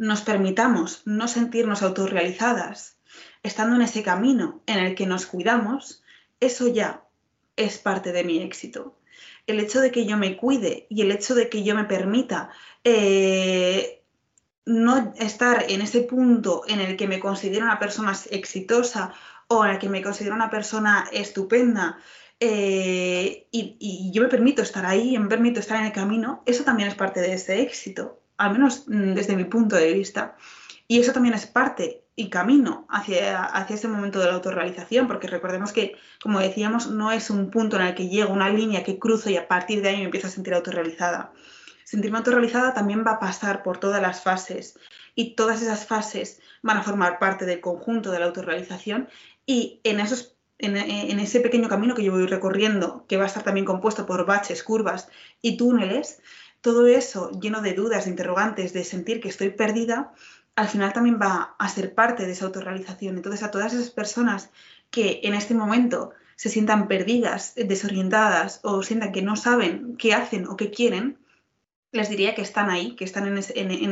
nos 0.00 0.22
permitamos 0.22 1.02
no 1.04 1.28
sentirnos 1.28 1.82
autorrealizadas, 1.82 2.96
estando 3.42 3.76
en 3.76 3.82
ese 3.82 4.02
camino 4.02 4.62
en 4.66 4.78
el 4.78 4.94
que 4.94 5.06
nos 5.06 5.26
cuidamos, 5.26 6.02
eso 6.40 6.68
ya 6.68 7.04
es 7.56 7.78
parte 7.78 8.12
de 8.12 8.24
mi 8.24 8.42
éxito. 8.42 8.96
El 9.46 9.60
hecho 9.60 9.80
de 9.80 9.90
que 9.90 10.06
yo 10.06 10.16
me 10.16 10.36
cuide 10.36 10.86
y 10.88 11.02
el 11.02 11.10
hecho 11.10 11.34
de 11.34 11.50
que 11.50 11.62
yo 11.62 11.74
me 11.74 11.84
permita 11.84 12.50
eh, 12.84 13.99
no 14.70 15.12
estar 15.18 15.66
en 15.68 15.80
ese 15.80 16.00
punto 16.02 16.62
en 16.66 16.80
el 16.80 16.96
que 16.96 17.08
me 17.08 17.20
considero 17.20 17.64
una 17.64 17.78
persona 17.78 18.16
exitosa 18.30 19.12
o 19.48 19.64
en 19.64 19.72
el 19.72 19.78
que 19.78 19.88
me 19.88 20.02
considero 20.02 20.34
una 20.34 20.50
persona 20.50 21.08
estupenda 21.12 21.98
eh, 22.38 23.46
y, 23.50 23.76
y, 23.78 24.10
yo 24.12 24.22
me 24.22 24.28
permito 24.28 24.62
estar 24.62 24.86
ahí, 24.86 25.18
me 25.18 25.28
permito 25.28 25.60
estar 25.60 25.78
en 25.78 25.86
el 25.86 25.92
camino, 25.92 26.42
eso 26.46 26.64
también 26.64 26.88
es 26.88 26.94
parte 26.94 27.20
de 27.20 27.34
ese 27.34 27.60
éxito 27.60 28.20
al 28.40 28.52
menos 28.52 28.84
mm, 28.88 29.14
desde 29.14 29.36
mi 29.36 29.44
punto 29.44 29.76
de 29.76 29.92
vista. 29.92 30.36
Y 30.88 30.98
eso 30.98 31.12
también 31.12 31.34
es 31.34 31.46
parte 31.46 32.04
y 32.16 32.30
camino 32.30 32.86
hacia, 32.88 33.44
hacia 33.44 33.76
ese 33.76 33.86
momento 33.86 34.18
de 34.18 34.26
la 34.26 34.34
autorrealización, 34.34 35.06
porque 35.06 35.28
recordemos 35.28 35.72
que, 35.72 35.94
como 36.20 36.40
decíamos, 36.40 36.90
no 36.90 37.12
es 37.12 37.30
un 37.30 37.50
punto 37.50 37.76
en 37.76 37.82
el 37.82 37.94
que 37.94 38.08
llego, 38.08 38.32
una 38.32 38.50
línea 38.50 38.82
que 38.82 38.98
cruzo 38.98 39.30
y 39.30 39.36
a 39.36 39.46
partir 39.46 39.82
de 39.82 39.90
ahí 39.90 39.98
me 39.98 40.04
empiezo 40.04 40.26
a 40.26 40.30
sentir 40.30 40.54
autorrealizada. 40.54 41.32
Sentirme 41.90 42.18
autorrealizada 42.18 42.72
también 42.72 43.02
va 43.04 43.14
a 43.14 43.18
pasar 43.18 43.64
por 43.64 43.78
todas 43.78 44.00
las 44.00 44.22
fases 44.22 44.78
y 45.16 45.34
todas 45.34 45.60
esas 45.60 45.88
fases 45.88 46.40
van 46.62 46.76
a 46.76 46.84
formar 46.84 47.18
parte 47.18 47.46
del 47.46 47.60
conjunto 47.60 48.12
de 48.12 48.20
la 48.20 48.26
autorrealización 48.26 49.08
y 49.44 49.80
en, 49.82 49.98
esos, 49.98 50.36
en, 50.58 50.76
ese 50.76 51.40
pequeño 51.40 51.68
camino 51.68 51.96
que 51.96 52.04
yo 52.04 52.12
voy 52.12 52.26
recorriendo, 52.26 53.04
que 53.08 53.16
va 53.16 53.24
a 53.24 53.26
estar 53.26 53.42
también 53.42 53.66
compuesto 53.66 54.06
por 54.06 54.24
baches, 54.24 54.62
curvas 54.62 55.08
y 55.42 55.56
túneles, 55.56 56.22
todo 56.60 56.86
eso 56.86 57.32
lleno 57.32 57.60
de 57.60 57.72
dudas, 57.72 58.04
de 58.04 58.10
interrogantes, 58.10 58.72
de 58.72 58.84
sentir 58.84 59.20
que 59.20 59.28
estoy 59.28 59.50
perdida, 59.50 60.12
al 60.54 60.68
final 60.68 60.92
también 60.92 61.18
va 61.20 61.56
a 61.58 61.68
ser 61.68 61.96
parte 61.96 62.24
de 62.24 62.30
esa 62.30 62.44
autorrealización. 62.44 63.16
Entonces, 63.16 63.42
a 63.42 63.50
todas 63.50 63.72
esas 63.72 63.90
personas 63.90 64.50
que 64.92 65.22
en 65.24 65.34
este 65.34 65.54
momento 65.54 66.12
se 66.36 66.50
sientan 66.50 66.86
perdidas, 66.86 67.54
desorientadas 67.56 68.60
o 68.62 68.84
sientan 68.84 69.10
que 69.10 69.22
no 69.22 69.34
saben 69.34 69.96
qué 69.96 70.14
hacen 70.14 70.46
o 70.46 70.56
qué 70.56 70.70
quieren, 70.70 71.18
les 71.92 72.08
diría 72.08 72.34
que 72.34 72.42
están 72.42 72.70
ahí, 72.70 72.94
que 72.96 73.04
están 73.04 73.26
en 73.26 73.38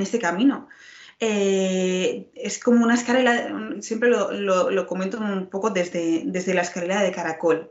ese, 0.03 0.19
camino. 0.19 0.69
Eh, 1.21 2.31
es 2.35 2.59
como 2.59 2.85
una 2.85 2.95
escalera, 2.95 3.53
siempre 3.81 4.11
lo, 4.11 4.87
comento 4.87 5.19
un 5.19 5.49
poco 5.49 5.71
desde, 5.71 6.23
desde 6.27 6.55
la 6.55 6.63
escalera 6.63 7.03
de 7.03 7.13
caracol. 7.13 7.71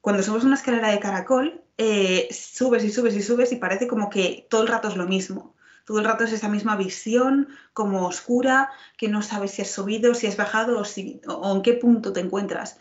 Cuando 0.00 0.22
somos 0.22 0.44
una 0.44 0.54
escalera 0.54 0.90
de 0.90 0.98
caracol, 0.98 1.62
eh, 1.76 2.28
subes 2.30 2.84
y 2.84 2.90
subes 2.90 3.14
y 3.16 3.22
subes 3.22 3.52
y 3.52 3.56
parece 3.56 3.86
como 3.86 4.08
que 4.08 4.46
todo 4.48 4.62
el 4.62 4.68
rato 4.68 4.88
es 4.88 4.96
lo 4.96 5.06
mismo. 5.06 5.54
Todo 5.84 5.98
el 5.98 6.04
rato 6.04 6.24
es 6.24 6.32
esa 6.32 6.48
misma 6.48 6.76
visión, 6.76 7.48
como 7.72 8.06
oscura, 8.06 8.70
que 8.96 9.08
no 9.08 9.22
sabes 9.22 9.52
si 9.52 9.62
has 9.62 9.70
subido, 9.70 10.14
si 10.14 10.26
has 10.26 10.36
bajado 10.36 10.78
o, 10.78 10.84
si, 10.84 11.20
o 11.26 11.54
en 11.54 11.62
qué 11.62 11.74
punto 11.74 12.12
te 12.12 12.20
encuentras. 12.20 12.78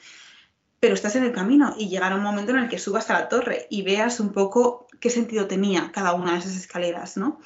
Pero 0.80 0.94
estás 0.94 1.16
en 1.16 1.24
el 1.24 1.32
camino 1.32 1.76
y 1.78 1.90
llegará 1.90 2.16
un 2.16 2.24
momento 2.24 2.52
en 2.52 2.60
el 2.60 2.70
que 2.70 2.80
subas 2.80 3.10
a 3.10 3.14
la 3.14 3.30
torre 3.30 3.68
y 3.70 3.82
veas 3.82 4.20
un 4.20 4.32
poco 4.32 4.88
qué 5.00 5.10
sentido 5.10 5.48
tenía 5.48 5.92
cada 5.94 6.14
una 6.14 6.34
de 6.34 6.40
esas 6.40 6.56
escaleras, 6.56 7.18
¿no? 7.18 7.40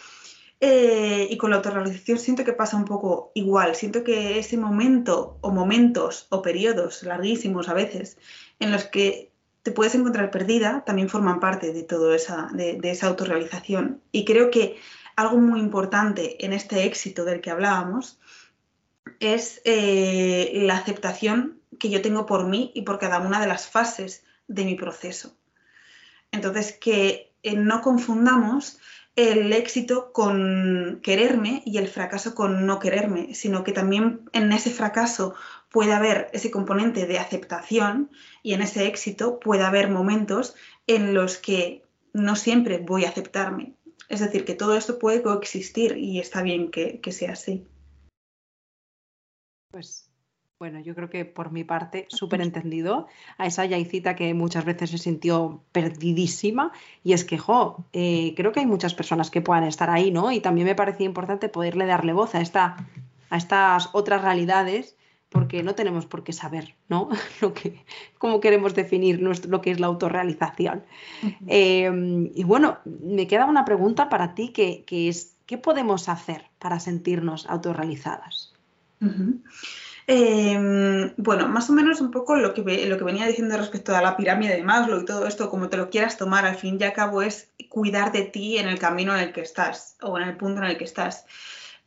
Eh, 0.65 1.27
y 1.29 1.35
con 1.35 1.49
la 1.49 1.57
autorrealización 1.57 2.17
siento 2.17 2.45
que 2.45 2.53
pasa 2.53 2.77
un 2.77 2.85
poco 2.85 3.31
igual. 3.35 3.75
Siento 3.75 4.03
que 4.03 4.39
ese 4.39 4.55
momento 4.55 5.37
o 5.41 5.51
momentos 5.51 6.27
o 6.29 6.41
periodos 6.41 7.03
larguísimos 7.03 7.67
a 7.67 7.73
veces 7.73 8.17
en 8.59 8.71
los 8.71 8.85
que 8.85 9.33
te 9.63 9.71
puedes 9.71 9.95
encontrar 9.95 10.29
perdida, 10.29 10.83
también 10.85 11.09
forman 11.09 11.39
parte 11.39 11.73
de 11.73 11.83
toda 11.83 12.15
esa, 12.15 12.49
de, 12.53 12.79
esa 12.83 13.07
autorrealización. 13.07 14.01
Y 14.11 14.25
creo 14.25 14.51
que 14.51 14.77
algo 15.15 15.37
muy 15.37 15.59
importante 15.59 16.45
en 16.45 16.53
este 16.53 16.83
éxito 16.83 17.25
del 17.25 17.41
que 17.41 17.49
hablábamos 17.49 18.19
es 19.19 19.61
eh, 19.63 20.63
la 20.65 20.77
aceptación 20.77 21.61
que 21.83 21.89
yo 21.89 22.01
tengo 22.01 22.25
por 22.25 22.47
mí 22.47 22.71
y 22.73 22.83
por 22.83 22.97
cada 22.97 23.19
una 23.19 23.41
de 23.41 23.47
las 23.47 23.67
fases 23.67 24.23
de 24.47 24.63
mi 24.63 24.75
proceso. 24.75 25.35
Entonces, 26.31 26.71
que 26.79 27.33
eh, 27.43 27.57
no 27.57 27.81
confundamos 27.81 28.79
el 29.17 29.51
éxito 29.51 30.13
con 30.13 31.01
quererme 31.03 31.61
y 31.65 31.79
el 31.79 31.89
fracaso 31.89 32.35
con 32.35 32.65
no 32.65 32.79
quererme, 32.79 33.35
sino 33.35 33.65
que 33.65 33.73
también 33.73 34.29
en 34.31 34.53
ese 34.53 34.69
fracaso 34.69 35.35
puede 35.69 35.91
haber 35.91 36.29
ese 36.31 36.51
componente 36.51 37.05
de 37.05 37.19
aceptación 37.19 38.09
y 38.43 38.53
en 38.53 38.61
ese 38.61 38.87
éxito 38.87 39.41
puede 39.41 39.63
haber 39.63 39.89
momentos 39.89 40.55
en 40.87 41.13
los 41.13 41.35
que 41.37 41.83
no 42.13 42.37
siempre 42.37 42.77
voy 42.77 43.03
a 43.03 43.09
aceptarme. 43.09 43.75
Es 44.07 44.21
decir, 44.21 44.45
que 44.45 44.55
todo 44.55 44.77
esto 44.77 44.99
puede 44.99 45.21
coexistir 45.21 45.97
y 45.97 46.21
está 46.21 46.43
bien 46.43 46.71
que, 46.71 47.01
que 47.01 47.11
sea 47.11 47.33
así. 47.33 47.67
Pues 49.69 50.12
bueno, 50.63 50.79
yo 50.79 50.95
creo 50.95 51.09
que 51.09 51.25
por 51.25 51.51
mi 51.51 51.65
parte, 51.65 52.05
súper 52.09 52.39
entendido 52.39 53.07
a 53.37 53.47
esa 53.47 53.65
Yaicita 53.65 54.15
que 54.15 54.33
muchas 54.33 54.63
veces 54.63 54.91
se 54.91 54.97
sintió 54.97 55.61
perdidísima. 55.73 56.71
Y 57.03 57.11
es 57.11 57.25
que, 57.25 57.37
jo, 57.37 57.83
eh, 57.91 58.33
creo 58.37 58.53
que 58.53 58.61
hay 58.61 58.65
muchas 58.65 58.93
personas 58.93 59.29
que 59.29 59.41
puedan 59.41 59.65
estar 59.65 59.89
ahí, 59.89 60.09
¿no? 60.09 60.31
Y 60.31 60.39
también 60.39 60.65
me 60.65 60.73
parecía 60.73 61.05
importante 61.05 61.49
poderle 61.49 61.85
darle 61.85 62.13
voz 62.13 62.33
a, 62.33 62.39
esta, 62.39 62.77
a 63.29 63.35
estas 63.35 63.89
otras 63.91 64.21
realidades, 64.21 64.95
porque 65.27 65.63
no 65.63 65.75
tenemos 65.75 66.05
por 66.05 66.23
qué 66.23 66.31
saber, 66.31 66.75
¿no? 66.87 67.09
lo 67.41 67.53
que, 67.53 67.83
cómo 68.17 68.39
queremos 68.39 68.73
definir 68.73 69.21
nuestro, 69.21 69.51
lo 69.51 69.59
que 69.59 69.71
es 69.71 69.81
la 69.81 69.87
autorrealización. 69.87 70.85
Em, 71.45 72.31
y 72.33 72.45
bueno, 72.45 72.77
me 72.85 73.27
queda 73.27 73.47
una 73.47 73.65
pregunta 73.65 74.07
para 74.07 74.33
ti, 74.33 74.53
que, 74.53 74.85
es, 75.09 75.35
¿qué 75.45 75.57
podemos 75.57 76.07
hacer 76.07 76.45
para 76.57 76.79
sentirnos 76.79 77.49
autorrealizadas? 77.49 78.53
Em, 80.05 81.13
bueno, 81.17 81.47
más 81.47 81.69
o 81.69 81.73
menos 81.73 82.01
un 82.01 82.11
poco 82.11 82.35
lo 82.35 82.53
que, 82.53 82.61
lo 82.87 82.97
que 82.97 83.03
venía 83.03 83.25
diciendo 83.25 83.57
respecto 83.57 83.95
a 83.95 84.01
la 84.01 84.17
pirámide 84.17 84.55
de 84.55 84.63
Maslow 84.63 85.01
y 85.01 85.05
todo 85.05 85.27
esto, 85.27 85.49
como 85.49 85.69
te 85.69 85.77
lo 85.77 85.89
quieras 85.89 86.17
tomar, 86.17 86.45
al 86.45 86.55
fin 86.55 86.77
y 86.79 86.83
al 86.83 86.93
cabo 86.93 87.21
es 87.21 87.49
cuidar 87.69 88.11
de 88.11 88.23
ti 88.23 88.57
en 88.57 88.67
el 88.67 88.79
camino 88.79 89.15
en 89.15 89.21
el 89.21 89.33
que 89.33 89.41
estás 89.41 89.97
o 90.01 90.17
en 90.17 90.27
el 90.27 90.37
punto 90.37 90.61
en 90.61 90.69
el 90.69 90.77
que 90.77 90.83
estás. 90.83 91.25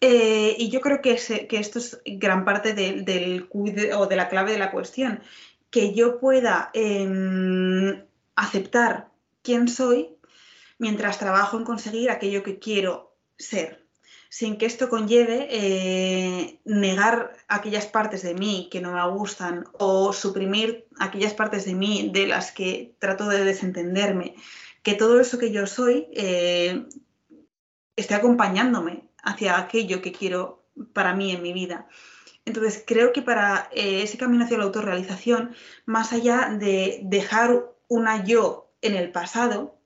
Eh, 0.01 0.55
y 0.59 0.71
yo 0.71 0.81
creo 0.81 1.01
que, 1.01 1.17
que, 1.49 1.59
esto 1.59 1.79
es 1.79 2.01
gran 2.05 2.45
parte 2.45 2.75
del 2.75 3.49
o 3.95 4.07
de 4.07 4.17
la 4.17 4.29
clave 4.29 4.53
de 4.53 4.59
la 4.59 4.71
cuestión, 4.71 5.21
que 5.71 5.95
yo 5.95 6.19
pueda 6.19 6.71
em, 6.75 8.05
aceptar 8.35 9.09
quién 9.43 9.69
soy 9.69 10.17
mientras 10.79 11.19
trabajo 11.19 11.57
en 11.57 11.65
conseguir 11.65 12.11
aquello 12.11 12.43
que 12.43 12.59
quiero 12.59 13.17
ser 13.39 13.86
sin 14.29 14.59
que 14.59 14.67
esto 14.67 14.89
conlleve 14.89 15.49
eh, 15.51 16.61
negar 16.65 17.37
aquellas 17.49 17.87
partes 17.87 18.23
de 18.23 18.35
mí 18.35 18.69
que 18.71 18.81
no 18.81 18.93
me 18.93 19.09
gustan 19.11 19.65
o 19.79 20.13
suprimir 20.13 20.87
aquellas 20.99 21.35
partes 21.35 21.65
de 21.65 21.75
mí 21.75 22.11
de 22.13 22.27
las 22.27 22.53
que 22.53 22.97
trato 22.99 23.29
de 23.29 23.45
desentenderme. 23.45 24.35
Que 24.83 24.95
todo 24.95 25.21
eso 25.21 25.39
que 25.39 25.53
yo 25.53 25.67
soy 25.67 26.09
eh, 26.13 26.87
esté 27.97 28.15
acompañándome 28.15 29.09
hacia 29.23 29.59
aquello 29.59 30.03
que 30.03 30.13
quiero 30.13 30.65
para 30.93 31.15
mí 31.15 31.33
en 31.33 31.43
mi 31.43 31.53
vida. 31.53 31.89
Entonces, 32.45 32.85
creo 32.87 33.13
que 33.13 33.23
para 33.23 33.69
eh, 33.73 34.03
ese 34.03 34.19
camino 34.19 34.45
hacia 34.45 34.59
la 34.59 34.65
autorrealización, 34.65 35.55
más 35.85 36.13
allá 36.13 36.57
de 36.59 37.01
dejar 37.03 37.65
una 37.89 38.25
yo 38.25 38.71
en 38.83 38.95
el 38.95 39.11
pasado, 39.11 39.77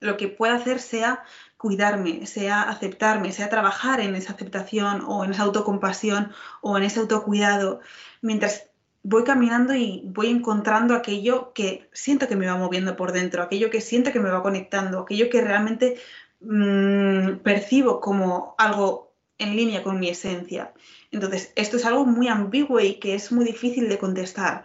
lo 0.00 0.16
que 0.16 0.26
puedo 0.26 0.52
hacer 0.52 0.80
sea 0.80 1.22
cuidarme, 1.62 2.26
sea 2.26 2.62
aceptarme, 2.62 3.30
sea 3.30 3.48
trabajar 3.48 4.00
en 4.00 4.16
esa 4.16 4.32
aceptación 4.32 5.04
o 5.06 5.24
en 5.24 5.30
esa 5.30 5.44
autocompasión 5.44 6.32
o 6.60 6.76
en 6.76 6.82
ese 6.82 6.98
autocuidado, 6.98 7.80
mientras 8.20 8.66
voy 9.04 9.22
caminando 9.22 9.72
y 9.74 10.02
voy 10.06 10.26
encontrando 10.28 10.94
aquello 10.94 11.52
que 11.54 11.88
siento 11.92 12.26
que 12.26 12.34
me 12.34 12.46
va 12.46 12.56
moviendo 12.56 12.96
por 12.96 13.12
dentro, 13.12 13.44
aquello 13.44 13.70
que 13.70 13.80
siento 13.80 14.10
que 14.10 14.18
me 14.18 14.30
va 14.30 14.42
conectando, 14.42 14.98
aquello 14.98 15.30
que 15.30 15.40
realmente 15.40 15.98
mm, 16.40 17.36
percibo 17.44 18.00
como 18.00 18.56
algo 18.58 19.14
en 19.38 19.54
línea 19.54 19.84
con 19.84 20.00
mi 20.00 20.08
esencia. 20.08 20.72
Entonces, 21.12 21.52
esto 21.54 21.76
es 21.76 21.84
algo 21.86 22.04
muy 22.04 22.26
ambiguo 22.26 22.80
y 22.80 22.94
que 22.94 23.14
es 23.14 23.30
muy 23.30 23.44
difícil 23.44 23.88
de 23.88 23.98
contestar. 23.98 24.64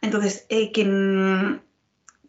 Entonces, 0.00 0.46
eh, 0.48 0.72
que, 0.72 0.84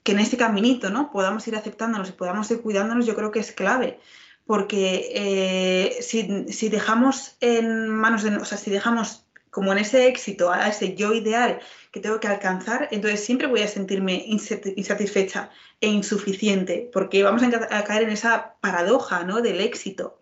que 0.04 0.14
en 0.14 0.20
este 0.20 0.38
caminito, 0.38 0.90
¿no? 0.90 1.12
Podamos 1.12 1.48
ir 1.48 1.56
aceptándonos 1.56 2.10
y 2.10 2.14
podamos 2.14 2.50
ir 2.52 2.62
cuidándonos, 2.62 3.06
yo 3.06 3.16
creo 3.16 3.32
que 3.32 3.40
es 3.40 3.52
clave. 3.52 4.00
Porque 4.46 5.12
eh, 5.14 6.02
si, 6.02 6.70
dejamos 6.70 7.36
en 7.40 7.90
manos 7.90 8.24
de, 8.24 8.36
o 8.38 8.46
sea, 8.46 8.58
si 8.58 8.72
dejamos 8.72 9.26
como 9.52 9.72
en 9.72 9.80
ese 9.80 10.08
éxito, 10.08 10.52
a 10.52 10.68
ese 10.68 10.96
yo 10.96 11.14
ideal 11.14 11.60
que 11.92 12.00
tengo 12.00 12.20
que 12.20 12.28
alcanzar, 12.28 12.88
entonces 12.92 13.24
siempre 13.24 13.48
voy 13.48 13.62
a 13.62 13.68
sentirme 13.68 14.24
insatisfecha 14.26 15.50
e 15.82 15.88
insuficiente, 15.88 16.90
porque 16.94 17.24
vamos 17.24 17.42
a, 17.44 17.84
caer 17.84 18.04
en 18.04 18.12
esa 18.12 18.56
paradoja 18.62 19.24
¿no? 19.24 19.42
del 19.42 19.60
éxito, 19.60 20.20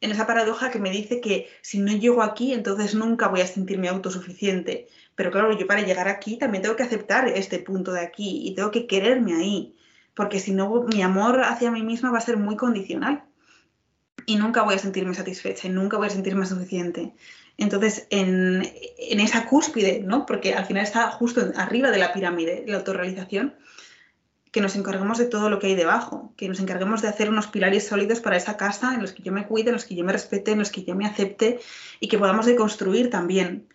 en 0.00 0.10
esa 0.10 0.26
paradoja 0.26 0.70
que 0.70 0.78
me 0.78 0.90
dice 0.90 1.20
que 1.20 1.48
si 1.62 1.78
no 1.78 1.92
llego 1.92 2.22
aquí, 2.22 2.52
entonces 2.52 2.94
nunca 2.94 3.28
voy 3.28 3.40
a 3.40 3.46
sentirme 3.46 3.88
autosuficiente. 3.88 4.88
Pero 5.14 5.30
claro, 5.30 5.56
yo 5.56 5.66
para 5.66 5.82
llegar 5.82 6.08
aquí 6.08 6.36
también 6.38 6.62
tengo 6.62 6.76
que 6.76 6.82
aceptar 6.82 7.28
este 7.28 7.58
punto 7.58 7.92
de 7.92 8.00
aquí 8.00 8.46
y 8.46 8.54
tengo 8.54 8.70
que 8.70 8.86
quererme 8.86 9.34
ahí, 9.34 9.76
porque 10.14 10.40
si 10.40 10.52
no, 10.52 10.84
mi 10.92 11.02
amor 11.02 11.42
hacia 11.42 11.70
mí 11.70 11.82
misma 11.82 12.10
va 12.10 12.18
a 12.18 12.22
ser 12.22 12.36
muy 12.36 12.56
condicional 12.56 13.24
y 14.26 14.36
nunca 14.36 14.62
voy 14.62 14.74
a 14.74 14.78
sentirme 14.78 15.14
satisfecha 15.14 15.68
y 15.68 15.70
nunca 15.70 15.96
voy 15.96 16.08
a 16.08 16.10
sentirme 16.10 16.46
suficiente. 16.46 17.14
Entonces, 17.56 18.06
en, 18.10 18.62
esa 18.98 19.46
cúspide, 19.46 20.00
¿no? 20.00 20.26
porque 20.26 20.54
al 20.54 20.66
final 20.66 20.82
está 20.82 21.10
justo 21.10 21.52
arriba 21.56 21.90
de 21.90 21.98
la 21.98 22.12
pirámide, 22.12 22.64
la 22.66 22.78
autorrealización, 22.78 23.54
que 24.50 24.60
nos 24.60 24.76
encarguemos 24.76 25.18
de 25.18 25.26
todo 25.26 25.50
lo 25.50 25.58
que 25.58 25.66
hay 25.66 25.74
debajo, 25.74 26.32
que 26.36 26.48
nos 26.48 26.60
encarguemos 26.60 27.02
de 27.02 27.08
hacer 27.08 27.28
unos 27.28 27.48
pilares 27.48 27.88
sólidos 27.88 28.20
para 28.20 28.36
esa 28.36 28.56
casa 28.56 28.94
en 28.94 29.02
los 29.02 29.12
que 29.12 29.24
yo 29.24 29.32
me 29.32 29.46
cuide, 29.46 29.70
en 29.70 29.74
los 29.74 29.84
que 29.84 29.96
yo 29.96 30.04
me 30.04 30.12
respete, 30.12 30.52
en 30.52 30.60
los 30.60 30.70
que 30.70 30.84
yo 30.84 30.94
me 30.94 31.06
acepte 31.06 31.58
y 31.98 32.06
que 32.06 32.18
podamos 32.18 32.46
deconstruir 32.46 33.10
también 33.10 33.66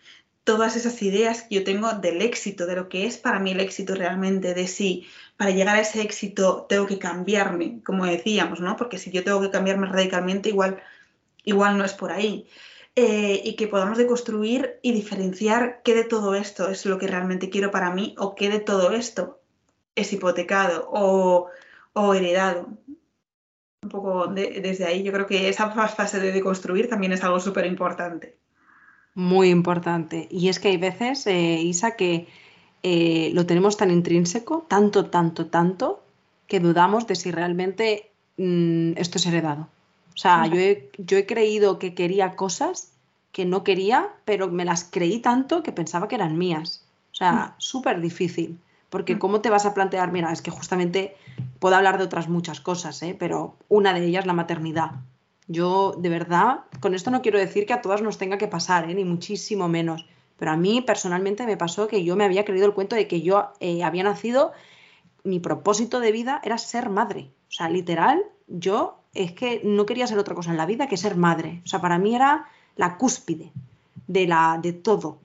todas 0.43 0.75
esas 0.75 1.01
ideas 1.01 1.43
que 1.43 1.55
yo 1.55 1.63
tengo 1.63 1.93
del 1.93 2.21
éxito, 2.21 2.65
de 2.65 2.75
lo 2.75 2.89
que 2.89 3.05
es 3.05 3.17
para 3.17 3.39
mí 3.39 3.51
el 3.51 3.59
éxito 3.59 3.95
realmente, 3.95 4.53
de 4.53 4.67
si 4.67 5.07
para 5.37 5.51
llegar 5.51 5.75
a 5.75 5.81
ese 5.81 6.01
éxito 6.01 6.65
tengo 6.67 6.87
que 6.87 6.99
cambiarme, 6.99 7.81
como 7.83 8.05
decíamos, 8.05 8.59
¿no? 8.59 8.75
Porque 8.75 8.97
si 8.97 9.11
yo 9.11 9.23
tengo 9.23 9.41
que 9.41 9.51
cambiarme 9.51 9.87
radicalmente, 9.87 10.49
igual, 10.49 10.81
igual 11.43 11.77
no 11.77 11.85
es 11.85 11.93
por 11.93 12.11
ahí. 12.11 12.47
Eh, 12.95 13.41
y 13.45 13.55
que 13.55 13.67
podamos 13.67 13.97
deconstruir 13.97 14.79
y 14.81 14.91
diferenciar 14.91 15.81
qué 15.83 15.95
de 15.95 16.03
todo 16.03 16.35
esto 16.35 16.69
es 16.69 16.85
lo 16.85 16.97
que 16.97 17.07
realmente 17.07 17.49
quiero 17.49 17.71
para 17.71 17.91
mí 17.91 18.15
o 18.17 18.35
qué 18.35 18.49
de 18.49 18.59
todo 18.59 18.91
esto 18.91 19.39
es 19.95 20.11
hipotecado 20.11 20.89
o, 20.91 21.49
heredado. 22.13 22.67
Un 23.81 23.89
poco 23.89 24.27
desde 24.27 24.85
ahí, 24.85 25.03
yo 25.03 25.11
creo 25.13 25.27
que 25.27 25.49
esa 25.49 25.71
fase 25.71 26.19
de 26.19 26.31
deconstruir 26.31 26.89
también 26.89 27.13
es 27.13 27.23
algo 27.23 27.39
súper 27.39 27.65
importante. 27.65 28.37
Muy 29.15 29.49
importante. 29.49 30.27
Y 30.31 30.49
es 30.49 30.59
que 30.59 30.69
hay 30.69 30.77
veces, 30.77 31.25
eh, 31.27 31.61
Isa, 31.61 31.95
que 31.95 32.27
eh, 32.83 33.31
lo 33.33 33.45
tenemos 33.45 33.77
tan 33.77 33.91
intrínseco, 33.91 34.65
tanto, 34.67 35.05
tanto, 35.05 35.47
tanto, 35.47 36.03
que 36.47 36.59
dudamos 36.59 37.07
de 37.07 37.15
si 37.15 37.31
realmente 37.31 38.11
mm, 38.37 38.93
esto 38.95 39.17
es 39.17 39.25
heredado. 39.25 39.67
O 40.13 40.17
sea, 40.17 40.47
yo 40.47 40.59
he, 40.59 40.89
yo 40.97 41.17
he 41.17 41.25
creído 41.25 41.79
que 41.79 41.93
quería 41.93 42.35
cosas 42.35 42.91
que 43.31 43.45
no 43.45 43.63
quería, 43.63 44.09
pero 44.25 44.49
me 44.49 44.65
las 44.65 44.83
creí 44.83 45.19
tanto 45.19 45.63
que 45.63 45.71
pensaba 45.71 46.07
que 46.07 46.15
eran 46.15 46.37
mías. 46.37 46.83
O 47.11 47.15
sea, 47.15 47.33
mm. 47.33 47.53
súper 47.57 48.01
difícil. 48.01 48.59
Porque 48.89 49.15
mm. 49.15 49.19
¿cómo 49.19 49.41
te 49.41 49.49
vas 49.49 49.65
a 49.65 49.73
plantear? 49.73 50.11
Mira, 50.11 50.31
es 50.31 50.41
que 50.41 50.51
justamente 50.51 51.15
puedo 51.59 51.75
hablar 51.75 51.97
de 51.97 52.03
otras 52.03 52.27
muchas 52.27 52.59
cosas, 52.59 53.01
¿eh? 53.03 53.15
pero 53.17 53.55
una 53.67 53.93
de 53.93 54.05
ellas 54.05 54.25
la 54.25 54.33
maternidad. 54.33 54.91
Yo, 55.51 55.95
de 55.97 56.09
verdad, 56.09 56.59
con 56.79 56.93
esto 56.93 57.09
no 57.09 57.23
quiero 57.23 57.39
decir 57.39 57.65
que 57.65 57.73
a 57.73 57.81
todas 57.81 58.03
nos 58.03 58.19
tenga 58.19 58.37
que 58.37 58.47
pasar, 58.47 58.87
¿eh? 58.87 58.93
ni 58.93 59.03
muchísimo 59.03 59.67
menos. 59.67 60.05
Pero 60.37 60.51
a 60.51 60.55
mí 60.55 60.81
personalmente 60.81 61.47
me 61.47 61.57
pasó 61.57 61.87
que 61.87 62.03
yo 62.03 62.15
me 62.15 62.23
había 62.23 62.45
creído 62.45 62.67
el 62.67 62.75
cuento 62.75 62.95
de 62.95 63.07
que 63.07 63.21
yo 63.21 63.49
eh, 63.59 63.83
había 63.83 64.03
nacido, 64.03 64.51
mi 65.23 65.39
propósito 65.39 65.99
de 65.99 66.11
vida 66.11 66.39
era 66.43 66.59
ser 66.59 66.91
madre. 66.91 67.31
O 67.49 67.51
sea, 67.51 67.67
literal, 67.67 68.23
yo 68.47 68.99
es 69.15 69.31
que 69.31 69.61
no 69.63 69.87
quería 69.87 70.05
ser 70.05 70.19
otra 70.19 70.35
cosa 70.35 70.51
en 70.51 70.57
la 70.57 70.67
vida 70.67 70.87
que 70.87 70.97
ser 70.97 71.15
madre. 71.15 71.63
O 71.65 71.67
sea, 71.67 71.81
para 71.81 71.97
mí 71.97 72.15
era 72.15 72.45
la 72.75 72.97
cúspide 72.97 73.51
de, 74.05 74.27
la, 74.27 74.59
de 74.61 74.73
todo. 74.73 75.17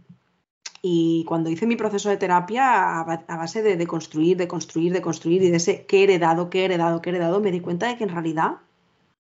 Y 0.81 1.27
cuando 1.29 1.51
hice 1.51 1.67
mi 1.67 1.77
proceso 1.77 2.09
de 2.09 2.17
terapia, 2.17 3.01
a 3.01 3.37
base 3.37 3.63
de, 3.63 3.77
de 3.77 3.87
construir, 3.87 4.39
de 4.39 4.49
construir, 4.49 4.95
de 4.95 5.03
construir 5.03 5.43
y 5.43 5.51
de 5.51 5.59
ese 5.59 5.85
qué 5.85 6.05
heredado, 6.05 6.49
qué 6.49 6.65
heredado, 6.65 7.03
qué 7.03 7.11
heredado, 7.11 7.41
me 7.41 7.53
di 7.53 7.61
cuenta 7.61 7.89
de 7.89 7.99
que 7.99 8.05
en 8.05 8.11
realidad 8.11 8.57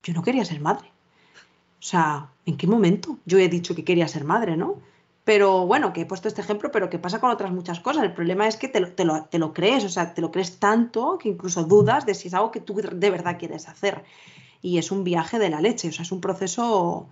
yo 0.02 0.14
no 0.14 0.24
quería 0.24 0.46
ser 0.46 0.62
madre. 0.62 0.93
O 1.84 1.86
sea, 1.86 2.30
¿en 2.46 2.56
qué 2.56 2.66
momento 2.66 3.18
yo 3.26 3.40
he 3.40 3.50
dicho 3.50 3.76
que 3.76 3.84
quería 3.84 4.08
ser 4.08 4.24
madre, 4.24 4.56
no? 4.56 4.78
Pero 5.26 5.68
bueno, 5.68 5.92
que 5.92 6.02
he 6.02 6.06
puesto 6.06 6.30
este 6.30 6.40
ejemplo, 6.40 6.72
pero 6.72 6.90
que 6.90 6.98
pasa 6.98 7.20
con 7.20 7.30
otras 7.30 7.52
muchas 7.52 7.82
cosas. 7.82 8.04
El 8.04 8.14
problema 8.14 8.48
es 8.48 8.56
que 8.56 8.70
te 8.70 8.80
lo, 8.80 9.54
crees, 9.54 9.84
o 9.84 9.90
sea, 9.90 10.14
te 10.14 10.22
lo 10.22 10.32
crees 10.32 10.60
tanto 10.60 11.18
que 11.18 11.28
incluso 11.28 11.66
dudas 11.66 12.06
de 12.06 12.14
si 12.16 12.30
es 12.30 12.34
algo 12.34 12.52
que 12.52 12.62
tú 12.62 12.74
de 12.74 13.10
verdad 13.10 13.38
quieres 13.38 13.68
hacer. 13.68 14.06
y 14.62 14.78
es 14.78 14.92
un 14.92 15.04
viaje 15.04 15.40
de 15.40 15.50
la 15.50 15.60
leche, 15.60 15.90
o 15.90 15.92
sea, 15.92 16.04
es 16.04 16.14
un 16.14 16.22
proceso 16.22 17.10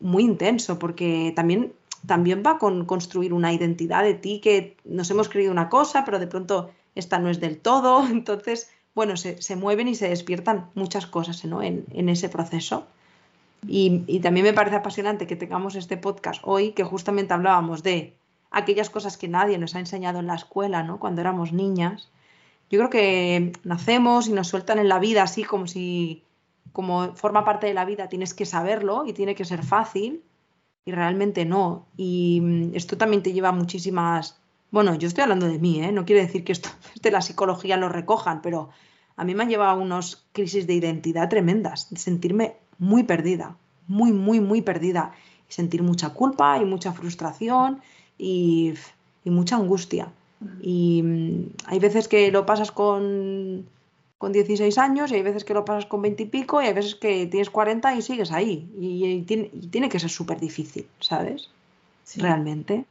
muy 0.00 0.22
intenso 0.22 0.78
porque 0.78 1.32
también, 1.34 1.72
también 2.06 2.42
va 2.44 2.58
con 2.58 2.84
construir 2.84 3.32
una 3.32 3.54
identidad 3.54 4.02
de 4.04 4.12
ti 4.12 4.40
que 4.40 4.76
nos 4.84 5.10
hemos 5.10 5.30
creído 5.30 5.50
una 5.50 5.70
cosa, 5.70 6.04
pero 6.04 6.18
de 6.18 6.26
pronto 6.26 6.70
esta 6.94 7.18
no 7.18 7.30
es 7.30 7.40
del 7.40 7.58
todo, 7.58 8.06
entonces, 8.10 8.68
bueno, 8.94 9.16
se, 9.16 9.56
mueven 9.56 9.88
y 9.88 9.94
se 9.94 10.10
despiertan 10.10 10.68
muchas 10.74 11.06
cosas 11.06 11.42
¿no? 11.46 11.62
en, 11.62 12.08
ese 12.10 12.28
proceso. 12.28 12.86
Y, 13.66 14.20
también 14.20 14.46
me 14.46 14.52
parece 14.52 14.76
apasionante 14.76 15.26
que 15.26 15.36
tengamos 15.36 15.74
este 15.74 15.96
podcast 15.96 16.40
hoy, 16.44 16.72
que 16.72 16.84
justamente 16.84 17.34
hablábamos 17.34 17.82
de 17.82 18.14
aquellas 18.50 18.90
cosas 18.90 19.16
que 19.16 19.28
nadie 19.28 19.58
nos 19.58 19.74
ha 19.74 19.80
enseñado 19.80 20.18
en 20.18 20.26
la 20.26 20.34
escuela, 20.34 20.82
¿no? 20.82 20.98
Cuando 20.98 21.20
éramos 21.20 21.52
niñas. 21.52 22.08
Yo 22.70 22.78
creo 22.78 22.90
que 22.90 23.52
nacemos 23.64 24.28
y 24.28 24.32
nos 24.32 24.48
sueltan 24.48 24.78
en 24.78 24.88
la 24.88 24.98
vida 24.98 25.22
así 25.22 25.44
como 25.44 25.66
si 25.66 26.22
como 26.72 27.14
forma 27.16 27.44
parte 27.44 27.66
de 27.66 27.74
la 27.74 27.84
vida 27.84 28.08
tienes 28.08 28.32
que 28.32 28.46
saberlo 28.46 29.04
y 29.06 29.12
tiene 29.12 29.34
que 29.34 29.44
ser 29.44 29.64
fácil 29.64 30.22
y 30.84 30.92
realmente 30.92 31.44
no. 31.44 31.86
Y 31.96 32.40
mm, 32.40 32.74
esto 32.74 32.96
también 32.96 33.22
te 33.22 33.32
lleva 33.32 33.52
muchísimas... 33.52 34.40
Bueno, 34.70 34.94
yo 34.94 35.08
estoy 35.08 35.22
hablando 35.22 35.46
de 35.46 35.58
mí, 35.58 35.82
¿eh? 35.82 35.90
no 35.90 36.04
quiere 36.04 36.22
decir 36.22 36.44
que 36.44 36.52
esto 36.52 36.68
de 37.02 37.10
la 37.10 37.20
psicología 37.20 37.76
lo 37.76 37.88
recojan, 37.88 38.40
pero 38.40 38.70
a 39.16 39.24
mí 39.24 39.34
me 39.34 39.42
han 39.42 39.50
llevado 39.50 39.72
a 39.72 39.74
unas 39.74 40.24
crisis 40.32 40.66
de 40.66 40.74
identidad 40.74 41.28
tremendas, 41.28 41.90
de 41.90 41.98
sentirme 41.98 42.56
muy 42.80 43.04
perdida, 43.04 43.56
muy, 43.86 44.12
muy, 44.12 44.40
muy 44.40 44.60
perdida, 44.62 45.12
y 45.48 45.52
sentir 45.52 45.84
mucha 45.84 46.10
culpa 46.10 46.58
y 46.58 46.64
mucha 46.64 46.92
frustración 46.92 47.80
y, 48.18 48.74
y 49.24 49.30
mucha 49.30 49.54
angustia. 49.54 50.08
Y 50.60 51.02
mm, 51.02 51.52
hay 51.66 51.78
veces 51.78 52.08
que 52.08 52.32
lo 52.32 52.44
pasas 52.44 52.72
con 52.72 53.64
con 54.20 54.32
16 54.32 54.76
años 54.76 55.10
y 55.10 55.14
hay 55.14 55.22
veces 55.22 55.44
que 55.44 55.54
lo 55.54 55.64
pasas 55.64 55.86
con 55.86 56.02
20 56.02 56.24
y 56.24 56.26
pico 56.26 56.60
y 56.60 56.66
hay 56.66 56.74
veces 56.74 56.94
que 56.94 57.24
tienes 57.24 57.48
40 57.48 57.94
y 57.94 58.02
sigues 58.02 58.30
ahí. 58.32 58.68
Y, 58.78 59.22
tiene, 59.22 59.88
que 59.88 59.98
ser 59.98 60.10
súper 60.10 60.38
difícil, 60.38 60.86
¿sabes? 61.00 61.48
Realmente. 62.16 62.84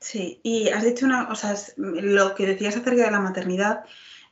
Sí, 0.00 0.40
y 0.42 0.70
has 0.70 0.82
dicho 0.82 1.06
una, 1.06 1.28
o 1.28 1.36
sea, 1.36 1.54
lo 1.76 2.34
que 2.34 2.46
decías 2.46 2.76
acerca 2.76 3.04
de 3.04 3.12
la 3.12 3.20
maternidad, 3.20 3.84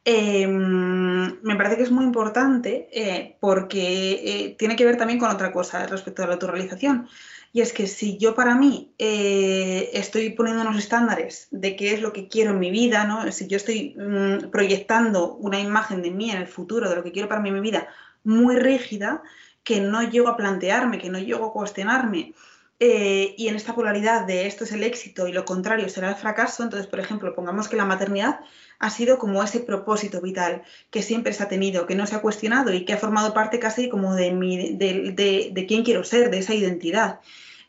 em, 0.05 1.41
me 1.43 1.57
parece 1.57 1.77
que 1.77 1.83
es 1.83 1.91
muy 1.91 2.05
importante 2.05 2.89
eh, 2.93 3.37
porque 3.41 4.13
eh, 4.13 4.57
tiene 4.59 4.77
que 4.77 4.85
ver 4.85 4.97
también 4.97 5.19
con 5.19 5.31
otra 5.31 5.53
cosa 5.53 5.87
respecto 5.87 6.23
a 6.23 6.27
la 6.27 6.35
autorrealización. 6.35 7.09
Y 7.53 7.63
es 7.63 7.73
que 7.73 7.87
si 7.89 8.17
yo 8.17 8.35
para 8.35 8.55
mí 8.55 8.95
eh, 8.99 9.91
estoy 9.93 10.31
poniendo 10.31 10.63
unos 10.63 10.79
estándares 10.79 11.49
de 11.51 11.75
qué 11.75 11.95
es 11.95 12.01
lo 12.01 12.13
que 12.13 12.29
quiero 12.29 12.53
en 12.53 12.61
mi 12.61 12.71
vida, 12.71 13.05
¿no? 13.05 13.31
si 13.33 13.49
yo 13.49 13.57
estoy 13.57 13.97
mm, 13.99 14.51
proyectando 14.51 15.35
una 15.35 15.59
imagen 15.59 16.01
de 16.03 16.13
mí 16.13 16.31
en 16.31 16.39
el 16.39 16.47
futuro, 16.47 16.89
de 16.89 16.97
lo 16.97 17.03
que 17.03 17.13
quiero 17.13 17.29
para 17.29 17.41
mí 17.41 17.49
en 17.49 17.57
mi 17.57 17.61
vida, 17.61 17.89
muy 18.23 18.57
rígida, 18.57 19.23
que 19.65 19.81
no 19.81 20.03
llego 20.09 20.29
a 20.29 20.37
plantearme, 20.37 20.99
que 20.99 21.11
no 21.11 21.19
llego 21.19 21.47
a 21.47 21.53
cuestionarme, 21.53 22.35
eh, 22.83 23.35
y 23.37 23.49
en 23.49 23.57
esta 23.57 23.75
polaridad 23.75 24.27
de 24.27 24.47
esto 24.47 24.65
es 24.65 24.73
el 24.73 24.83
éxito 24.83 25.29
y 25.29 25.33
lo 25.33 25.45
contrario 25.45 25.91
será 25.91 26.09
el 26.09 26.15
fracaso, 26.15 26.63
entonces, 26.63 26.87
por 26.87 26.99
ejemplo, 26.99 27.35
pongamos 27.35 27.69
que 27.69 27.77
la 27.77 27.85
maternidad 27.85 28.41
ha 28.79 28.89
sido 28.89 29.19
como 29.19 29.43
ese 29.43 29.61
propósito 29.61 30.23
vital 30.23 30.63
que 30.91 31.03
siempre 31.03 31.35
se 31.35 31.43
ha 31.43 31.49
tenido, 31.49 31.87
que 31.87 31.95
no 31.95 32.07
se 32.07 32.17
ha 32.17 32.23
cuestionado 32.23 32.73
y 32.73 32.87
que 32.87 32.95
ha 32.95 32.97
formado 32.97 33.35
parte 33.35 33.59
casi 33.59 33.91
como 33.91 34.15
de, 34.15 34.33
mi, 34.33 34.77
de, 34.77 35.65
quién 35.69 35.85
quiero 35.85 36.05
ser, 36.05 36.31
de 36.31 36.39
esa 36.39 36.55
identidad. 36.55 37.21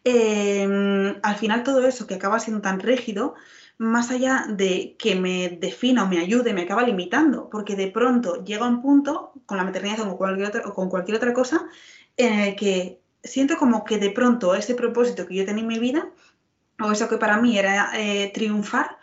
Em, 0.05 1.15
al 1.21 1.35
final 1.35 1.63
todo 1.63 1.85
eso 1.85 2.07
que 2.07 2.15
acaba 2.15 2.39
siendo 2.39 2.61
tan 2.61 2.79
rígido, 2.79 3.35
más 3.77 4.11
allá 4.11 4.45
de 4.47 4.95
que 4.97 5.15
me 5.15 5.49
defina 5.49 6.03
o 6.03 6.07
me 6.07 6.19
ayude, 6.19 6.53
me 6.53 6.61
acaba 6.61 6.83
limitando, 6.83 7.49
porque 7.49 7.75
de 7.75 7.87
pronto 7.91 8.45
llega 8.45 8.65
un 8.67 8.81
punto, 8.81 9.33
con 9.45 9.57
la 9.57 9.65
maternidad 9.65 9.99
o 10.01 10.05
con 10.07 10.17
cualquier 10.17 10.47
otra, 10.47 10.61
o 10.67 10.73
con 10.73 10.89
cualquier 10.89 11.17
otra 11.17 11.33
cosa, 11.33 11.67
en 12.15 12.39
el 12.39 12.55
que 12.55 13.00
siento 13.23 13.57
como 13.57 13.83
que 13.83 13.97
de 13.97 14.11
pronto 14.11 14.55
ese 14.55 14.75
propósito 14.75 15.27
que 15.27 15.35
yo 15.35 15.45
tenía 15.45 15.61
en 15.61 15.67
mi 15.67 15.79
vida, 15.79 16.09
o 16.79 16.91
eso 16.91 17.07
que 17.07 17.17
para 17.17 17.37
mí 17.37 17.57
era 17.57 17.91
eh, 17.99 18.31
triunfar, 18.33 18.97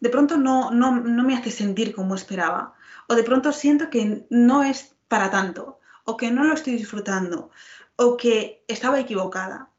de 0.00 0.10
pronto 0.10 0.36
no, 0.36 0.70
no, 0.70 0.92
me 0.92 1.34
hace 1.34 1.50
sentir 1.50 1.94
como 1.94 2.14
esperaba. 2.14 2.74
O 3.08 3.14
de 3.14 3.22
pronto 3.22 3.52
siento 3.52 3.88
que 3.88 4.26
no 4.28 4.62
es 4.62 4.94
para 5.08 5.30
tanto, 5.30 5.80
o 6.04 6.16
que 6.16 6.30
no 6.30 6.44
lo 6.44 6.52
estoy 6.52 6.74
disfrutando, 6.76 7.50
o 7.96 8.16
que 8.16 8.62
estaba 8.68 9.00
equivocada. 9.00 9.70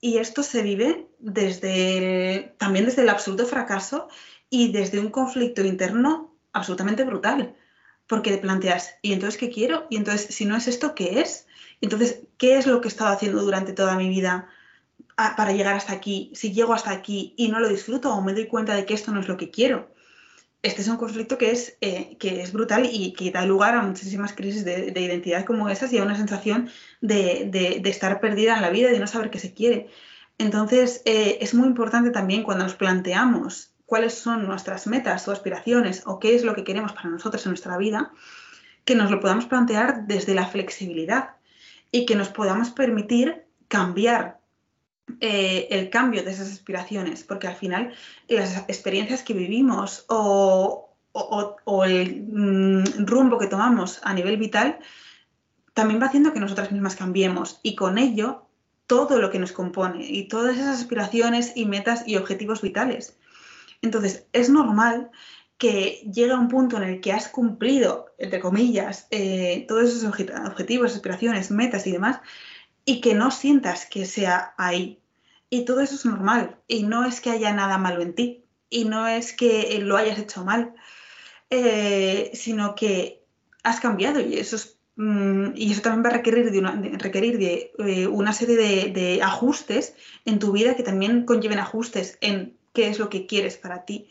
Y 0.00 0.18
esto 0.18 0.42
se 0.42 0.62
vive 0.62 1.08
desde 1.18 2.54
también 2.58 2.84
desde 2.84 3.02
el 3.02 3.08
absoluto 3.08 3.46
fracaso 3.46 4.08
y 4.50 4.70
desde 4.70 5.00
un 5.00 5.10
conflicto 5.10 5.62
interno 5.62 6.32
absolutamente 6.52 7.02
brutal. 7.02 7.56
Porque 8.06 8.30
te 8.30 8.38
planteas, 8.38 8.94
¿y 9.02 9.12
entonces 9.12 9.36
qué 9.36 9.50
quiero? 9.50 9.88
Y 9.90 9.96
entonces, 9.96 10.32
si 10.32 10.44
no 10.44 10.56
es 10.56 10.68
esto, 10.68 10.94
¿qué 10.94 11.20
es? 11.20 11.48
Entonces, 11.80 12.20
¿qué 12.38 12.58
es 12.58 12.66
lo 12.66 12.80
que 12.80 12.88
he 12.88 12.90
estado 12.90 13.12
haciendo 13.12 13.42
durante 13.42 13.72
toda 13.72 13.96
mi 13.96 14.08
vida 14.08 14.48
para 15.16 15.52
llegar 15.52 15.74
hasta 15.74 15.92
aquí? 15.92 16.30
Si 16.34 16.52
llego 16.52 16.74
hasta 16.74 16.90
aquí 16.90 17.34
y 17.36 17.48
no 17.48 17.60
lo 17.60 17.68
disfruto 17.68 18.12
o 18.12 18.22
me 18.22 18.34
doy 18.34 18.46
cuenta 18.46 18.74
de 18.74 18.86
que 18.86 18.94
esto 18.94 19.12
no 19.12 19.20
es 19.20 19.28
lo 19.28 19.36
que 19.36 19.50
quiero. 19.50 19.94
Este 20.62 20.82
es 20.82 20.88
un 20.88 20.96
conflicto 20.96 21.38
que 21.38 21.52
es, 21.52 21.76
eh, 21.80 22.16
que 22.18 22.42
es 22.42 22.52
brutal 22.52 22.88
y 22.90 23.12
que 23.12 23.30
da 23.30 23.46
lugar 23.46 23.74
a 23.74 23.82
muchísimas 23.82 24.32
crisis 24.32 24.64
de, 24.64 24.92
identidad 25.00 25.44
como 25.44 25.68
esas 25.68 25.92
y 25.92 25.98
a 25.98 26.02
una 26.02 26.16
sensación 26.16 26.70
de, 27.00 27.80
estar 27.84 28.20
perdida 28.20 28.56
en 28.56 28.62
la 28.62 28.70
vida 28.70 28.90
de 28.90 28.98
no 28.98 29.06
saber 29.06 29.30
qué 29.30 29.38
se 29.38 29.54
quiere. 29.54 29.88
Entonces, 30.38 31.02
eh, 31.04 31.38
es 31.40 31.54
muy 31.54 31.68
importante 31.68 32.10
también 32.10 32.42
cuando 32.42 32.64
nos 32.64 32.74
planteamos 32.74 33.70
cuáles 33.86 34.14
son 34.14 34.46
nuestras 34.46 34.88
metas 34.88 35.28
o 35.28 35.32
aspiraciones 35.32 36.02
o 36.04 36.18
qué 36.18 36.34
es 36.34 36.42
lo 36.42 36.54
que 36.54 36.64
queremos 36.64 36.92
para 36.92 37.10
nosotros 37.10 37.46
en 37.46 37.50
nuestra 37.50 37.78
vida, 37.78 38.12
que 38.84 38.96
nos 38.96 39.10
lo 39.10 39.20
podamos 39.20 39.46
plantear 39.46 40.06
desde 40.06 40.34
la 40.34 40.46
flexibilidad 40.46 41.35
y 41.96 42.04
que 42.04 42.14
nos 42.14 42.28
podamos 42.28 42.70
permitir 42.70 43.46
cambiar 43.68 44.38
eh, 45.20 45.68
el 45.70 45.88
cambio 45.88 46.22
de 46.22 46.30
esas 46.30 46.52
aspiraciones, 46.52 47.24
porque 47.24 47.46
al 47.46 47.54
final 47.54 47.94
las 48.28 48.58
experiencias 48.68 49.22
que 49.22 49.32
vivimos 49.32 50.04
o, 50.08 50.92
el 51.86 52.26
mm, 52.30 53.06
rumbo 53.06 53.38
que 53.38 53.46
tomamos 53.46 54.00
a 54.02 54.12
nivel 54.12 54.36
vital 54.36 54.78
también 55.72 56.02
va 56.02 56.06
haciendo 56.08 56.34
que 56.34 56.40
nosotras 56.40 56.70
mismas 56.70 56.96
cambiemos 56.96 57.60
y 57.62 57.74
con 57.76 57.96
ello 57.96 58.46
todo 58.86 59.18
lo 59.18 59.30
que 59.30 59.38
nos 59.38 59.52
compone 59.52 60.04
y 60.06 60.28
todas 60.28 60.58
esas 60.58 60.78
aspiraciones 60.78 61.56
y 61.56 61.64
metas 61.64 62.06
y 62.06 62.16
objetivos 62.16 62.60
vitales. 62.60 63.16
Entonces, 63.80 64.26
es 64.34 64.50
normal 64.50 65.10
que 65.58 66.08
llega 66.12 66.38
un 66.38 66.48
punto 66.48 66.76
en 66.76 66.82
el 66.84 67.00
que 67.00 67.12
has 67.12 67.28
cumplido, 67.28 68.14
entre 68.18 68.40
comillas, 68.40 69.06
eh, 69.10 69.64
todos 69.68 69.84
esos 69.84 70.04
objetivos, 70.04 70.94
aspiraciones, 70.94 71.50
metas 71.50 71.86
y 71.86 71.92
demás, 71.92 72.20
y 72.84 73.00
que 73.00 73.14
no 73.14 73.30
sientas 73.30 73.86
que 73.86 74.06
sea 74.06 74.54
ahí. 74.58 75.00
Y 75.48 75.64
todo 75.64 75.80
eso 75.80 75.94
es 75.94 76.04
normal. 76.04 76.56
Y 76.68 76.82
no 76.82 77.04
es 77.04 77.20
que 77.20 77.30
haya 77.30 77.52
nada 77.52 77.78
malo 77.78 78.02
en 78.02 78.14
ti. 78.14 78.44
Y 78.68 78.84
no 78.84 79.06
es 79.06 79.32
que 79.32 79.78
lo 79.80 79.96
hayas 79.96 80.18
hecho 80.18 80.44
mal. 80.44 80.74
Eh, 81.50 82.32
sino 82.34 82.74
que 82.74 83.22
has 83.62 83.78
cambiado 83.78 84.20
y 84.20 84.36
eso, 84.36 84.56
mm, 84.96 85.50
y 85.54 85.70
eso 85.70 85.80
también 85.80 86.04
va 86.04 86.08
a 86.08 86.18
requerir 86.18 86.50
de 86.50 86.58
una, 86.58 86.72
requerir 86.98 87.38
de, 87.38 87.72
eh, 87.78 88.08
una 88.08 88.32
serie 88.32 88.56
de, 88.56 88.90
de 88.90 89.22
ajustes 89.22 89.94
en 90.24 90.40
tu 90.40 90.50
vida 90.50 90.74
que 90.74 90.82
también 90.82 91.24
conlleven 91.24 91.60
ajustes 91.60 92.18
en 92.20 92.56
qué 92.72 92.88
es 92.88 92.98
lo 92.98 93.10
que 93.10 93.26
quieres 93.26 93.56
para 93.56 93.84
ti. 93.84 94.08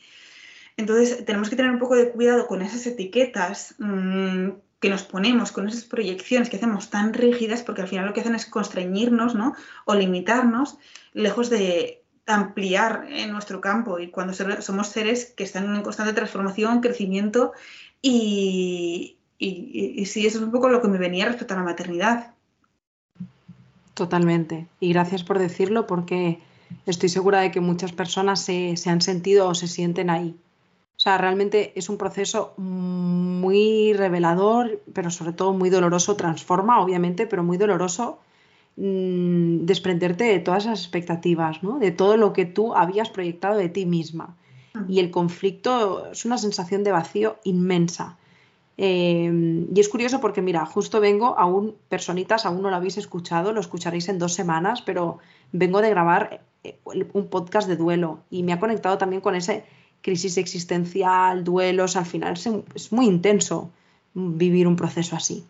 Entonces, 0.77 1.25
tenemos 1.25 1.49
que 1.49 1.55
tener 1.55 1.71
un 1.71 1.79
poco 1.79 1.95
de 1.95 2.11
cuidado 2.11 2.47
con 2.47 2.61
esas 2.61 2.85
etiquetas 2.85 3.75
mmm, 3.77 4.49
que 4.79 4.89
nos 4.89 5.03
ponemos, 5.03 5.51
con 5.51 5.67
esas 5.67 5.85
proyecciones 5.85 6.49
que 6.49 6.57
hacemos 6.57 6.89
tan 6.89 7.13
rígidas, 7.13 7.63
porque 7.63 7.81
al 7.81 7.87
final 7.87 8.05
lo 8.05 8.13
que 8.13 8.21
hacen 8.21 8.35
es 8.35 8.45
constreñirnos 8.45 9.35
¿no? 9.35 9.55
o 9.85 9.95
limitarnos, 9.95 10.77
lejos 11.13 11.49
de 11.49 12.03
ampliar 12.27 13.07
en 13.09 13.31
nuestro 13.31 13.61
campo. 13.61 13.99
Y 13.99 14.09
cuando 14.09 14.33
somos 14.33 14.87
seres 14.87 15.33
que 15.35 15.43
están 15.43 15.73
en 15.73 15.81
constante 15.81 16.13
transformación, 16.13 16.81
crecimiento, 16.81 17.53
y, 18.01 19.17
y, 19.39 19.95
y 19.97 20.05
sí, 20.05 20.27
eso 20.27 20.39
es 20.39 20.43
un 20.43 20.51
poco 20.51 20.69
lo 20.69 20.81
que 20.81 20.87
me 20.89 20.97
venía 20.97 21.25
respecto 21.25 21.53
a 21.53 21.57
la 21.57 21.63
maternidad. 21.63 22.33
Totalmente. 23.93 24.67
Y 24.81 24.91
gracias 24.91 25.23
por 25.23 25.39
decirlo, 25.39 25.87
porque 25.87 26.39
estoy 26.85 27.07
segura 27.07 27.39
de 27.39 27.51
que 27.51 27.61
muchas 27.61 27.93
personas 27.93 28.41
se, 28.41 28.75
se 28.75 28.89
han 28.89 29.01
sentido 29.01 29.47
o 29.47 29.55
se 29.55 29.69
sienten 29.69 30.09
ahí 30.09 30.35
sea, 31.05 31.19
realmente 31.19 31.71
es 31.75 31.87
un 31.89 31.97
proceso 31.97 32.55
muy 32.57 33.93
revelador, 33.93 34.81
pero 34.91 35.11
sobre 35.11 35.33
todo 35.33 35.53
muy 35.53 35.69
doloroso. 35.69 36.15
Transforma, 36.15 36.81
obviamente, 36.81 37.27
pero 37.27 37.43
muy 37.43 37.57
doloroso 37.57 38.17
mm, 38.75 39.65
desprenderte 39.65 40.23
de 40.23 40.39
todas 40.39 40.65
esas 40.65 40.79
expectativas, 40.79 41.61
¿no? 41.61 41.77
de 41.77 41.91
todo 41.91 42.17
lo 42.17 42.33
que 42.33 42.45
tú 42.45 42.73
habías 42.73 43.11
proyectado 43.11 43.55
de 43.57 43.69
ti 43.69 43.85
misma. 43.85 44.35
Y 44.89 44.99
el 44.99 45.09
conflicto 45.09 46.11
es 46.11 46.25
una 46.25 46.37
sensación 46.37 46.83
de 46.83 46.91
vacío 46.91 47.37
inmensa. 47.45 48.17
Em, 48.75 49.67
y 49.73 49.79
es 49.79 49.87
curioso 49.87 50.19
porque, 50.19 50.41
mira, 50.41 50.65
justo 50.65 50.99
vengo, 50.99 51.37
aún, 51.37 51.75
personitas, 51.87 52.45
aún 52.45 52.61
no 52.61 52.69
lo 52.69 52.75
habéis 52.75 52.97
escuchado, 52.97 53.53
lo 53.53 53.61
escucharéis 53.61 54.09
en 54.09 54.19
dos 54.19 54.33
semanas, 54.33 54.81
pero 54.81 55.19
vengo 55.53 55.81
de 55.81 55.91
grabar 55.91 56.41
eh, 56.63 56.77
un 57.13 57.27
podcast 57.27 57.69
de 57.69 57.77
duelo 57.77 58.19
y 58.29 58.43
me 58.43 58.51
ha 58.51 58.59
conectado 58.59 58.97
también 58.97 59.21
con 59.21 59.35
ese 59.35 59.63
crisis 60.05 60.37
existencial, 60.37 61.43
duelos, 61.43 61.95
al 61.95 62.05
final 62.05 62.35
es, 62.75 62.91
muy 62.91 63.07
intenso 63.07 63.71
vivir 64.13 64.67
un 64.67 64.75
proceso 64.75 65.15
así. 65.15 65.43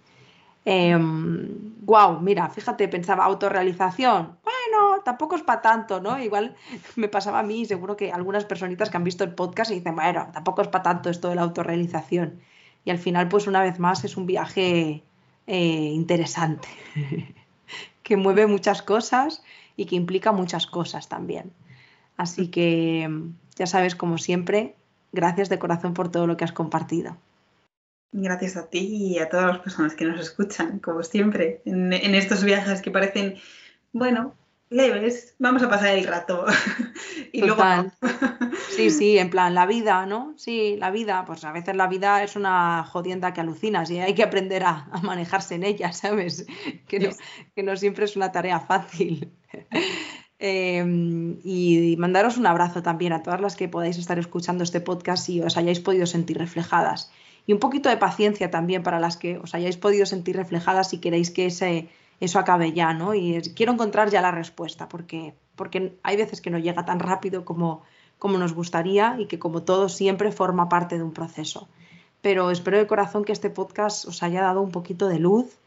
wow, 0.63 0.71
em, 0.71 2.23
mira, 2.23 2.49
fíjate, 2.49 2.87
pensaba 2.87 3.25
autorrealización. 3.25 4.37
Bueno, 4.45 5.01
tampoco 5.03 5.35
es 5.35 5.41
para 5.41 5.61
tanto, 5.61 5.99
¿no? 5.99 6.17
Igual 6.17 6.55
me 6.95 7.09
pasaba 7.09 7.39
a 7.39 7.43
mí 7.43 7.65
seguro 7.65 7.97
que 7.97 8.13
algunas 8.13 8.45
personitas 8.45 8.89
que 8.89 8.95
han 8.95 9.03
visto 9.03 9.25
el 9.25 9.35
podcast 9.35 9.71
y 9.71 9.75
dicen, 9.75 9.93
bueno, 9.93 10.29
tampoco 10.31 10.61
es 10.61 10.69
para 10.69 10.83
tanto 10.83 11.09
esto 11.09 11.27
de 11.27 11.35
la 11.35 11.41
autorrealización. 11.41 12.39
Y 12.85 12.91
al 12.91 12.97
final, 12.97 13.27
pues 13.27 13.47
una 13.47 13.61
vez 13.61 13.77
más, 13.77 14.05
es 14.05 14.15
un 14.15 14.25
viaje 14.25 15.03
eh, 15.47 15.91
interesante, 16.01 16.69
que 18.03 18.15
mueve 18.15 18.47
muchas 18.47 18.81
cosas 18.81 19.43
y 19.75 19.85
que 19.85 19.97
implica 19.97 20.31
muchas 20.31 20.65
cosas 20.65 21.09
también. 21.09 21.51
Así 22.15 22.47
que, 22.47 23.09
ya 23.55 23.67
sabes, 23.67 23.95
como 23.95 24.17
siempre, 24.17 24.75
gracias 25.11 25.49
de 25.49 25.59
corazón 25.59 25.93
por 25.93 26.11
todo 26.11 26.27
lo 26.27 26.37
que 26.37 26.43
has 26.43 26.51
compartido. 26.51 27.17
Gracias 28.11 28.55
a 28.55 28.69
ti 28.69 29.13
y 29.13 29.19
a 29.19 29.29
todas 29.29 29.47
las 29.47 29.59
personas 29.59 29.95
que 29.95 30.05
nos 30.05 30.19
escuchan, 30.19 30.79
como 30.79 31.03
siempre, 31.03 31.61
en, 31.65 31.91
estos 31.91 32.43
viajes 32.43 32.81
que 32.81 32.91
parecen, 32.91 33.35
bueno, 33.91 34.33
leves, 34.69 35.35
vamos 35.37 35.63
a 35.63 35.69
pasar 35.69 35.97
el 35.97 36.05
rato. 36.05 36.45
y 37.33 37.41
luego. 37.41 37.61
sí, 38.69 38.89
sí, 38.89 39.17
en 39.17 39.29
plan, 39.29 39.53
la 39.53 39.65
vida, 39.65 40.05
¿no? 40.05 40.33
Sí, 40.37 40.77
la 40.77 40.91
vida, 40.91 41.25
pues 41.25 41.43
a 41.43 41.51
veces 41.51 41.75
la 41.75 41.87
vida 41.87 42.23
es 42.23 42.37
una 42.37 42.85
jodienda 42.85 43.33
que 43.33 43.41
alucinas 43.41 43.91
y 43.91 43.99
hay 43.99 44.15
que 44.15 44.23
aprender 44.23 44.63
a, 44.63 44.87
manejarse 45.03 45.55
en 45.55 45.63
ella, 45.63 45.91
¿sabes? 45.93 46.45
Que 46.87 46.99
no, 46.99 47.09
que 47.53 47.63
no 47.63 47.75
siempre 47.75 48.05
es 48.05 48.15
una 48.15 48.31
tarea 48.31 48.61
fácil. 48.61 49.29
Em, 50.47 51.39
y 51.43 51.95
mandaros 51.97 52.37
un 52.37 52.45
abrazo 52.45 52.83
también 52.83 53.13
a 53.13 53.23
todas 53.23 53.41
las 53.41 53.55
que 53.55 53.67
podáis 53.67 53.97
estar 53.97 54.19
escuchando 54.19 54.63
este 54.63 54.79
podcast 54.79 55.27
y 55.27 55.41
os 55.41 55.57
hayáis 55.57 55.79
podido 55.79 56.05
sentir 56.05 56.37
reflejadas 56.37 57.09
y 57.47 57.53
un 57.53 57.59
poquito 57.59 57.89
de 57.89 57.97
paciencia 57.97 58.51
también 58.51 58.83
para 58.83 58.99
las 58.99 59.17
que 59.17 59.39
os 59.39 59.55
hayáis 59.55 59.75
podido 59.77 60.05
sentir 60.05 60.35
reflejadas 60.35 60.91
si 60.91 60.99
queréis 60.99 61.31
que 61.31 61.47
ese, 61.47 61.89
eso 62.19 62.37
acabe 62.37 62.73
ya, 62.73 62.93
¿no? 62.93 63.15
Y 63.15 63.41
quiero 63.55 63.73
encontrar 63.73 64.11
ya 64.11 64.21
la 64.21 64.29
respuesta, 64.29 64.87
porque, 64.87 65.33
porque 65.55 65.97
hay 66.03 66.15
veces 66.15 66.41
que 66.41 66.51
no 66.51 66.59
llega 66.59 66.85
tan 66.85 66.99
rápido 66.99 67.43
como, 67.43 67.81
como 68.19 68.37
nos 68.37 68.53
gustaría 68.53 69.15
y 69.17 69.25
que 69.25 69.39
como 69.39 69.63
todo 69.63 69.89
siempre 69.89 70.31
forma 70.31 70.69
parte 70.69 70.99
de 70.99 71.03
un 71.03 71.13
proceso. 71.13 71.67
Pero 72.21 72.51
espero 72.51 72.77
de 72.77 72.85
corazón 72.85 73.25
que 73.25 73.31
este 73.31 73.49
podcast 73.49 74.05
os 74.05 74.21
haya 74.21 74.43
dado 74.43 74.61
un 74.61 74.71
poquito 74.71 75.07
de 75.07 75.17
luz, 75.17 75.57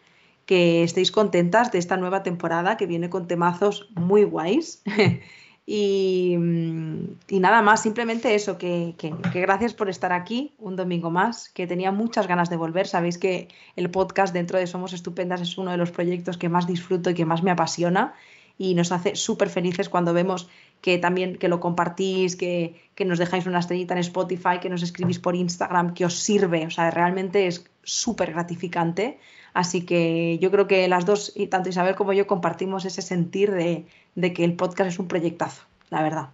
que 0.48 0.82
estéis 0.82 1.12
contentas 1.12 1.70
de 1.70 1.78
esta 1.78 1.98
nueva 1.98 2.22
temporada 2.24 2.78
que 2.78 2.86
viene 2.86 3.10
con 3.10 3.28
temazos 3.28 3.90
muy 3.94 4.24
guays 4.24 4.82
Mm, 5.70 7.04
y, 7.28 7.40
nada 7.40 7.60
más, 7.60 7.82
simplemente 7.82 8.34
eso, 8.34 8.56
que, 8.56 8.94
gracias 9.34 9.74
por 9.74 9.90
estar 9.90 10.12
aquí 10.12 10.54
un 10.58 10.76
domingo 10.76 11.10
más, 11.10 11.50
que 11.50 11.66
tenía 11.66 11.92
muchas 11.92 12.26
ganas 12.26 12.48
de 12.48 12.56
volver. 12.56 12.86
Sabéis 12.86 13.18
que 13.18 13.48
el 13.76 13.90
podcast 13.90 14.32
dentro 14.32 14.58
de 14.58 14.66
Somos 14.66 14.94
Estupendas 14.94 15.42
es 15.42 15.58
uno 15.58 15.70
de 15.70 15.76
los 15.76 15.90
proyectos 15.90 16.38
que 16.38 16.48
más 16.48 16.66
disfruto 16.66 17.10
y 17.10 17.14
que 17.14 17.26
más 17.26 17.42
me 17.42 17.50
apasiona 17.50 18.14
y 18.56 18.74
nos 18.74 18.92
hace 18.92 19.14
súper 19.14 19.50
felices 19.50 19.88
cuando 19.88 20.14
vemos 20.14 20.48
que 20.80 20.98
también 20.98 21.36
que 21.36 21.48
lo 21.48 21.60
compartís, 21.60 22.36
que, 22.36 22.80
que, 22.94 23.04
nos 23.04 23.18
dejáis 23.18 23.46
una 23.46 23.58
estrellita 23.58 23.94
en 23.94 24.00
Spotify, 24.00 24.58
que 24.60 24.68
nos 24.68 24.82
escribís 24.82 25.18
por 25.18 25.34
Instagram, 25.34 25.94
que 25.94 26.04
os 26.04 26.14
sirve. 26.14 26.66
O 26.66 26.70
sea, 26.70 26.90
realmente 26.90 27.46
es 27.46 27.64
súper 27.82 28.32
gratificante. 28.32 29.18
Así 29.54 29.84
que 29.84 30.38
yo 30.40 30.50
creo 30.50 30.68
que 30.68 30.86
las 30.88 31.04
dos, 31.04 31.32
y 31.34 31.48
tanto 31.48 31.68
Isabel 31.68 31.96
como 31.96 32.12
yo, 32.12 32.26
compartimos 32.26 32.84
ese 32.84 33.02
sentir 33.02 33.50
de, 33.50 33.86
que 34.32 34.44
el 34.44 34.54
podcast 34.54 34.90
es 34.90 34.98
un 34.98 35.08
proyectazo, 35.08 35.64
la 35.90 36.02
verdad. 36.02 36.28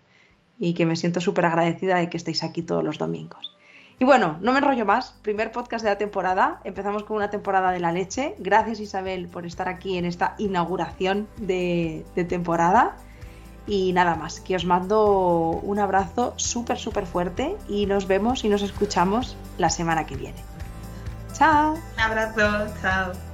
Y 0.58 0.74
que 0.74 0.84
me 0.86 0.96
siento 0.96 1.20
súper 1.20 1.46
agradecida 1.46 1.96
de 1.96 2.10
que 2.10 2.16
estéis 2.16 2.44
aquí 2.44 2.62
todos 2.62 2.84
los 2.84 2.98
domingos. 2.98 3.56
Y 3.98 4.04
bueno, 4.04 4.38
no 4.40 4.52
me 4.52 4.58
enrollo 4.58 4.84
más. 4.84 5.12
Primer 5.22 5.52
podcast 5.52 5.84
de 5.84 5.90
la 5.90 5.98
temporada. 5.98 6.60
Empezamos 6.64 7.04
con 7.04 7.16
una 7.16 7.30
temporada 7.30 7.70
de 7.70 7.80
la 7.80 7.92
leche. 7.92 8.34
Gracias 8.38 8.80
Isabel 8.80 9.28
por 9.28 9.46
estar 9.46 9.68
aquí 9.68 9.96
en 9.96 10.04
esta 10.04 10.34
inauguración 10.38 11.28
de, 11.38 12.04
de 12.14 12.24
temporada. 12.24 12.96
Y 13.66 13.92
nada 13.92 14.14
más, 14.14 14.40
que 14.40 14.56
os 14.56 14.64
mando 14.64 15.60
un 15.62 15.78
abrazo 15.78 16.34
súper, 16.36 16.78
súper 16.78 17.06
fuerte 17.06 17.56
y 17.68 17.86
nos 17.86 18.06
vemos 18.06 18.44
y 18.44 18.48
nos 18.48 18.62
escuchamos 18.62 19.36
la 19.56 19.70
semana 19.70 20.04
que 20.04 20.16
viene. 20.16 20.42
Chao. 21.32 21.72
Un 21.72 22.00
abrazo, 22.00 22.72
chao. 22.82 23.33